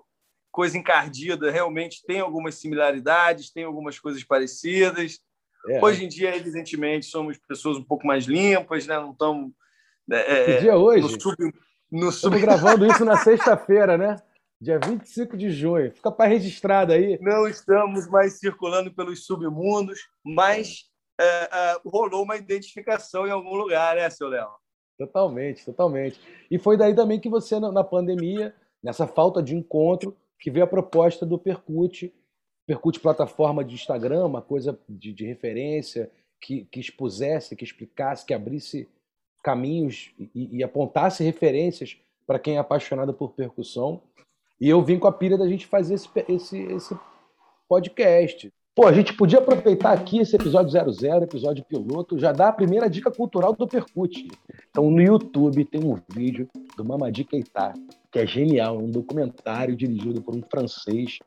coisa 0.51 0.77
encardida 0.77 1.51
realmente 1.51 2.03
tem 2.05 2.21
algumas 2.21 2.57
similaridades, 2.57 3.51
tem 3.51 3.65
algumas 3.65 3.99
coisas 3.99 4.23
parecidas. 4.23 5.21
É. 5.69 5.85
Hoje 5.85 6.05
em 6.05 6.09
dia, 6.09 6.35
evidentemente, 6.35 7.07
somos 7.07 7.39
pessoas 7.39 7.77
um 7.77 7.85
pouco 7.85 8.07
mais 8.07 8.25
limpas, 8.25 8.87
né? 8.87 8.97
Não 8.97 9.13
estamos. 9.13 9.53
É, 10.11 10.45
que 10.45 10.61
dia 10.61 10.73
é 10.73 10.77
hoje? 10.77 11.03
No 11.03 11.21
sub, 11.21 11.37
no 11.91 12.13
sub... 12.13 12.37
Estamos 12.37 12.41
gravando 12.41 12.87
isso 12.87 13.05
na 13.05 13.17
sexta-feira, 13.23 13.97
né? 13.97 14.17
Dia 14.61 14.79
25 14.79 15.37
de 15.37 15.51
junho. 15.51 15.93
Fica 15.93 16.11
para 16.11 16.29
registrado 16.29 16.93
aí. 16.93 17.19
Não 17.21 17.47
estamos 17.47 18.09
mais 18.09 18.39
circulando 18.39 18.93
pelos 18.93 19.25
submundos, 19.25 20.01
mas 20.25 20.91
é, 21.19 21.25
é, 21.25 21.81
rolou 21.85 22.25
uma 22.25 22.37
identificação 22.37 23.27
em 23.27 23.31
algum 23.31 23.55
lugar, 23.55 23.97
né, 23.97 24.09
seu 24.11 24.29
Léo? 24.29 24.49
Totalmente, 24.99 25.65
totalmente. 25.65 26.21
E 26.51 26.59
foi 26.59 26.77
daí 26.77 26.95
também 26.95 27.19
que 27.19 27.29
você, 27.29 27.59
na 27.59 27.85
pandemia, 27.85 28.55
nessa 28.83 29.07
falta 29.07 29.43
de 29.43 29.55
encontro, 29.55 30.17
que 30.39 30.51
veio 30.51 30.65
a 30.65 30.69
proposta 30.69 31.25
do 31.25 31.39
Percute, 31.39 32.15
Percute 32.71 33.01
plataforma 33.01 33.65
de 33.65 33.75
Instagram, 33.75 34.27
uma 34.27 34.41
coisa 34.41 34.79
de, 34.89 35.13
de 35.13 35.27
referência, 35.27 36.09
que, 36.41 36.67
que, 36.71 36.79
expusesse, 36.79 37.57
que 37.57 37.65
explicasse, 37.65 38.25
que 38.25 38.33
abrisse 38.33 38.89
caminhos 39.43 40.13
e, 40.17 40.59
e 40.59 40.63
apontasse 40.63 41.25
referências 41.25 41.97
para 42.25 42.39
quem 42.39 42.55
é 42.55 42.59
apaixonado 42.59 43.13
por 43.13 43.33
percussão. 43.33 44.01
E 44.61 44.69
eu 44.69 44.81
vim 44.85 45.01
com 45.01 45.09
a 45.09 45.13
pilha 45.13 45.37
da 45.37 45.49
gente 45.49 45.67
fazer 45.67 45.95
esse, 45.95 46.09
esse, 46.29 46.59
esse 46.63 46.97
podcast. 47.69 48.53
Pô, 48.73 48.87
a 48.87 48.93
gente 48.93 49.15
podia 49.15 49.41
aproveitar 49.41 49.91
aqui 49.91 50.21
esse 50.21 50.37
episódio 50.37 50.71
00, 50.71 51.25
episódio 51.25 51.65
piloto, 51.65 52.21
já 52.21 52.31
dar 52.31 52.51
a 52.51 52.53
primeira 52.53 52.89
dica 52.89 53.11
cultural 53.11 53.53
do 53.53 53.67
Percute. 53.67 54.29
Então, 54.71 54.89
no 54.89 55.03
YouTube 55.03 55.65
tem 55.65 55.85
um 55.85 55.99
vídeo 56.09 56.49
do 56.77 56.85
Mamadi 56.85 57.25
Keita, 57.25 57.75
que 58.13 58.21
é 58.21 58.27
genial, 58.27 58.79
um 58.79 58.89
documentário 58.89 59.75
dirigido 59.75 60.23
por 60.23 60.37
um 60.37 60.43
francês. 60.49 61.19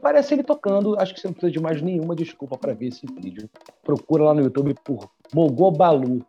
Parece 0.00 0.34
ele 0.34 0.44
tocando, 0.44 0.98
acho 0.98 1.14
que 1.14 1.20
você 1.20 1.26
não 1.26 1.34
precisa 1.34 1.52
de 1.52 1.60
mais 1.60 1.82
nenhuma 1.82 2.14
desculpa 2.14 2.56
para 2.56 2.72
ver 2.72 2.88
esse 2.88 3.06
vídeo. 3.06 3.50
Procura 3.82 4.24
lá 4.24 4.34
no 4.34 4.42
YouTube 4.42 4.74
por 4.84 5.10
Mogobalu. 5.34 6.24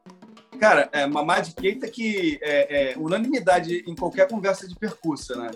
Cara, 0.59 0.89
é, 0.91 1.05
Mamad 1.05 1.53
Keita 1.53 1.87
que 1.87 2.37
é, 2.41 2.91
é, 2.91 2.97
unanimidade 2.97 3.81
em 3.87 3.95
qualquer 3.95 4.27
conversa 4.27 4.67
de 4.67 4.75
percurso, 4.75 5.37
né? 5.37 5.51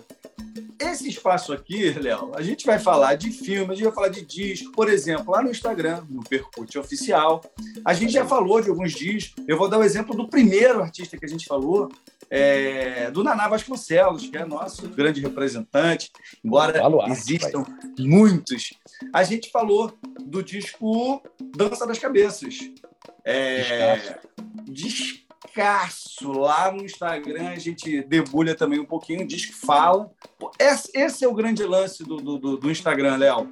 Esse 0.78 1.08
espaço 1.08 1.52
aqui, 1.52 1.90
Léo, 1.90 2.32
a 2.34 2.42
gente 2.42 2.64
vai 2.64 2.78
falar 2.78 3.14
de 3.14 3.30
filme, 3.30 3.72
a 3.72 3.74
gente 3.74 3.84
vai 3.84 3.92
falar 3.92 4.08
de 4.08 4.24
disco, 4.24 4.72
por 4.72 4.88
exemplo, 4.88 5.32
lá 5.32 5.42
no 5.42 5.50
Instagram, 5.50 6.04
no 6.08 6.22
Percute 6.22 6.78
Oficial. 6.78 7.42
A 7.84 7.92
gente 7.92 8.12
já 8.12 8.24
falou 8.24 8.60
de 8.60 8.70
alguns 8.70 8.92
discos. 8.92 9.44
Eu 9.46 9.58
vou 9.58 9.68
dar 9.68 9.78
o 9.78 9.84
exemplo 9.84 10.16
do 10.16 10.28
primeiro 10.28 10.82
artista 10.82 11.18
que 11.18 11.24
a 11.24 11.28
gente 11.28 11.46
falou, 11.46 11.90
é, 12.30 13.10
do 13.10 13.22
Naná 13.22 13.48
Vasconcelos, 13.48 14.28
que 14.28 14.36
é 14.36 14.44
nosso 14.44 14.88
grande 14.88 15.20
representante, 15.20 16.10
embora 16.44 16.82
existam 17.08 17.64
muitos. 17.98 18.74
A 19.12 19.22
gente 19.24 19.50
falou 19.50 19.92
do 20.24 20.42
disco 20.42 21.22
Dança 21.56 21.86
das 21.86 21.98
Cabeças. 21.98 22.58
É, 23.24 24.18
descasso. 24.64 26.32
Lá 26.32 26.70
no 26.72 26.84
Instagram 26.84 27.50
a 27.50 27.58
gente 27.58 28.02
debulha 28.02 28.54
também 28.54 28.80
um 28.80 28.84
pouquinho, 28.84 29.26
diz 29.26 29.46
que 29.46 29.54
fala. 29.54 30.10
Esse 30.58 31.24
é 31.24 31.28
o 31.28 31.34
grande 31.34 31.64
lance 31.64 32.02
do, 32.04 32.16
do, 32.16 32.56
do 32.56 32.70
Instagram, 32.70 33.16
Léo. 33.16 33.50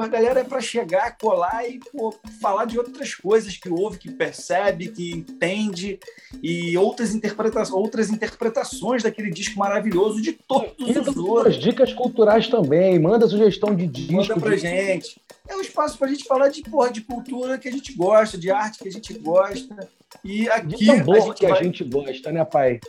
A 0.00 0.08
galera 0.08 0.40
é 0.40 0.44
para 0.44 0.60
chegar, 0.60 1.16
colar 1.18 1.68
e 1.68 1.78
pô, 1.78 2.14
falar 2.40 2.64
de 2.64 2.78
outras 2.78 3.14
coisas 3.14 3.56
que 3.56 3.68
ouve, 3.68 3.98
que 3.98 4.10
percebe, 4.10 4.88
que 4.88 5.12
entende 5.12 5.98
e 6.42 6.76
outras, 6.76 7.14
interpreta 7.14 7.62
outras 7.74 8.10
interpretações 8.10 9.02
daquele 9.02 9.30
disco 9.30 9.58
maravilhoso 9.58 10.20
de 10.20 10.32
todos 10.32 10.74
e 10.78 10.98
os 10.98 11.16
outros. 11.16 11.56
Dicas 11.58 11.92
culturais 11.92 12.48
também, 12.48 12.98
manda 12.98 13.28
sugestão 13.28 13.74
de 13.74 13.86
disco. 13.86 14.12
Manda 14.12 14.40
pra 14.40 14.54
de... 14.54 14.58
gente. 14.58 15.20
É 15.48 15.56
um 15.56 15.60
espaço 15.60 15.98
para 15.98 16.08
a 16.08 16.10
gente 16.10 16.24
falar 16.24 16.48
de, 16.48 16.62
porra, 16.62 16.90
de 16.90 17.00
cultura 17.02 17.58
que 17.58 17.68
a 17.68 17.72
gente 17.72 17.92
gosta, 17.94 18.38
de 18.38 18.50
arte 18.50 18.78
que 18.78 18.88
a 18.88 18.92
gente 18.92 19.12
gosta. 19.14 19.88
E 20.24 20.48
aqui 20.48 20.76
de 20.76 20.86
tambor 20.86 21.16
a 21.16 21.20
gente 21.20 21.34
que 21.34 21.46
vai... 21.46 21.58
a 21.58 21.62
gente 21.62 21.84
gosta, 21.84 22.32
né, 22.32 22.44
pai? 22.44 22.80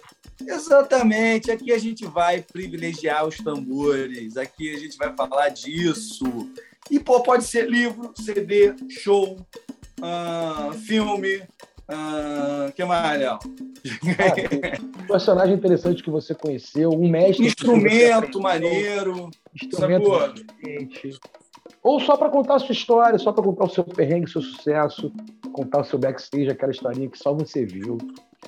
Exatamente. 0.46 1.52
Aqui 1.52 1.72
a 1.72 1.78
gente 1.78 2.06
vai 2.06 2.42
privilegiar 2.42 3.26
os 3.26 3.38
tambores. 3.38 4.38
Aqui 4.38 4.74
a 4.76 4.80
gente 4.80 4.98
vai 4.98 5.14
falar 5.16 5.50
disso. 5.50 6.50
E 6.90 7.00
pô, 7.00 7.22
pode 7.22 7.44
ser 7.44 7.70
livro, 7.70 8.12
CD, 8.16 8.74
show, 8.90 9.38
uh, 10.00 10.74
filme. 10.74 11.38
Uh, 11.84 12.72
que 12.76 12.84
mais, 12.86 13.20
Léo? 13.20 13.40
um 15.04 15.08
personagem 15.08 15.56
interessante 15.56 16.02
que 16.02 16.10
você 16.10 16.34
conheceu, 16.34 16.92
um 16.92 17.10
mestre. 17.10 17.46
Instrumento 17.46 18.40
maneiro. 18.40 19.30
Instrumento 19.54 20.10
Ou 21.82 22.00
só 22.00 22.16
para 22.16 22.30
contar 22.30 22.56
a 22.56 22.60
sua 22.60 22.74
história, 22.74 23.20
só 23.20 23.32
para 23.32 23.44
contar 23.44 23.66
o 23.66 23.70
seu 23.70 23.84
perrengue, 23.84 24.26
o 24.26 24.30
seu 24.30 24.42
sucesso, 24.42 25.12
contar 25.52 25.82
o 25.82 25.84
seu 25.84 26.00
backstage, 26.00 26.50
aquela 26.50 26.72
historinha 26.72 27.10
que 27.10 27.18
só 27.18 27.34
você 27.34 27.66
viu 27.66 27.98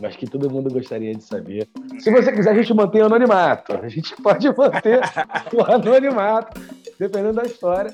mas 0.01 0.15
que 0.15 0.27
todo 0.27 0.49
mundo 0.49 0.71
gostaria 0.71 1.13
de 1.13 1.23
saber. 1.23 1.67
Se 1.99 2.11
você 2.11 2.31
quiser, 2.31 2.51
a 2.51 2.53
gente 2.53 2.73
mantém 2.73 3.01
o 3.01 3.05
anonimato. 3.05 3.73
A 3.73 3.87
gente 3.87 4.15
pode 4.21 4.47
manter 4.47 4.99
o 5.53 5.61
anonimato, 5.63 6.61
dependendo 6.99 7.33
da 7.33 7.43
história. 7.43 7.91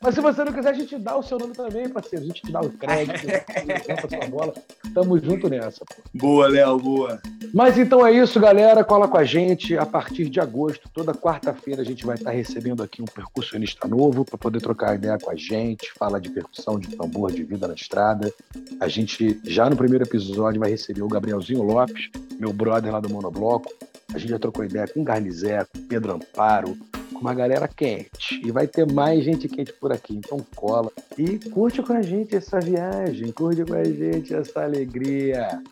Mas 0.00 0.14
se 0.14 0.20
você 0.20 0.44
não 0.44 0.52
quiser, 0.52 0.70
a 0.70 0.74
gente 0.74 0.96
dá 0.96 1.16
o 1.16 1.22
seu 1.22 1.38
nome 1.38 1.54
também, 1.54 1.88
parceiro. 1.88 2.24
A 2.24 2.28
gente 2.28 2.42
te 2.42 2.52
dá 2.52 2.60
o 2.60 2.70
crédito, 2.70 3.26
levanta 3.66 4.08
sua 4.08 4.28
bola. 4.28 4.54
Tamo 4.94 5.18
junto 5.18 5.48
nessa. 5.48 5.84
Pô. 5.84 5.94
Boa, 6.14 6.48
Léo, 6.48 6.78
boa. 6.78 7.20
Mas 7.52 7.76
então 7.78 8.06
é 8.06 8.12
isso, 8.12 8.38
galera. 8.38 8.84
Cola 8.84 9.08
com 9.08 9.16
a 9.16 9.24
gente. 9.24 9.76
A 9.76 9.84
partir 9.84 10.28
de 10.28 10.38
agosto, 10.38 10.88
toda 10.94 11.12
quarta-feira, 11.12 11.82
a 11.82 11.84
gente 11.84 12.06
vai 12.06 12.14
estar 12.14 12.30
recebendo 12.30 12.82
aqui 12.82 13.02
um 13.02 13.06
percussionista 13.06 13.88
novo 13.88 14.24
para 14.24 14.38
poder 14.38 14.60
trocar 14.60 14.94
ideia 14.94 15.18
com 15.18 15.30
a 15.30 15.34
gente, 15.34 15.92
falar 15.98 16.20
de 16.20 16.30
percussão, 16.30 16.78
de 16.78 16.94
tambor, 16.96 17.32
de 17.32 17.42
vida 17.42 17.66
na 17.66 17.74
estrada. 17.74 18.32
A 18.80 18.86
gente, 18.86 19.40
já 19.44 19.68
no 19.68 19.76
primeiro 19.76 20.04
episódio, 20.04 20.60
vai 20.60 20.70
receber 20.70 21.02
o 21.02 21.08
Gabrielzinho 21.08 21.62
Lopes, 21.62 22.08
meu 22.38 22.52
brother 22.52 22.92
lá 22.92 23.00
do 23.00 23.10
Monobloco. 23.10 23.72
A 24.14 24.18
gente 24.18 24.30
já 24.30 24.38
trocou 24.38 24.64
ideia 24.64 24.86
com 24.86 25.00
o 25.00 25.04
Garnizé, 25.04 25.64
com 25.64 25.80
o 25.80 25.82
Pedro 25.82 26.12
Amparo, 26.14 26.76
com 27.12 27.20
uma 27.20 27.34
galera 27.34 27.68
quente. 27.68 28.40
E 28.44 28.50
vai 28.50 28.66
ter 28.66 28.90
mais 28.90 29.24
gente 29.24 29.48
quente 29.48 29.72
por 29.72 29.92
aqui, 29.92 30.16
então 30.16 30.38
cola. 30.54 30.90
E 31.16 31.38
curte 31.50 31.82
com 31.82 31.92
a 31.92 32.02
gente 32.02 32.36
essa 32.36 32.60
viagem, 32.60 33.32
curte 33.32 33.64
com 33.64 33.74
a 33.74 33.84
gente 33.84 34.34
essa 34.34 34.62
alegria. 34.62 35.62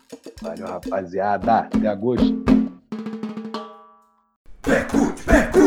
Valeu, 0.41 0.67
rapaziada. 0.67 1.59
Até 1.59 1.87
agosto. 1.87 2.43
Percute, 4.61 5.23
curte. 5.23 5.66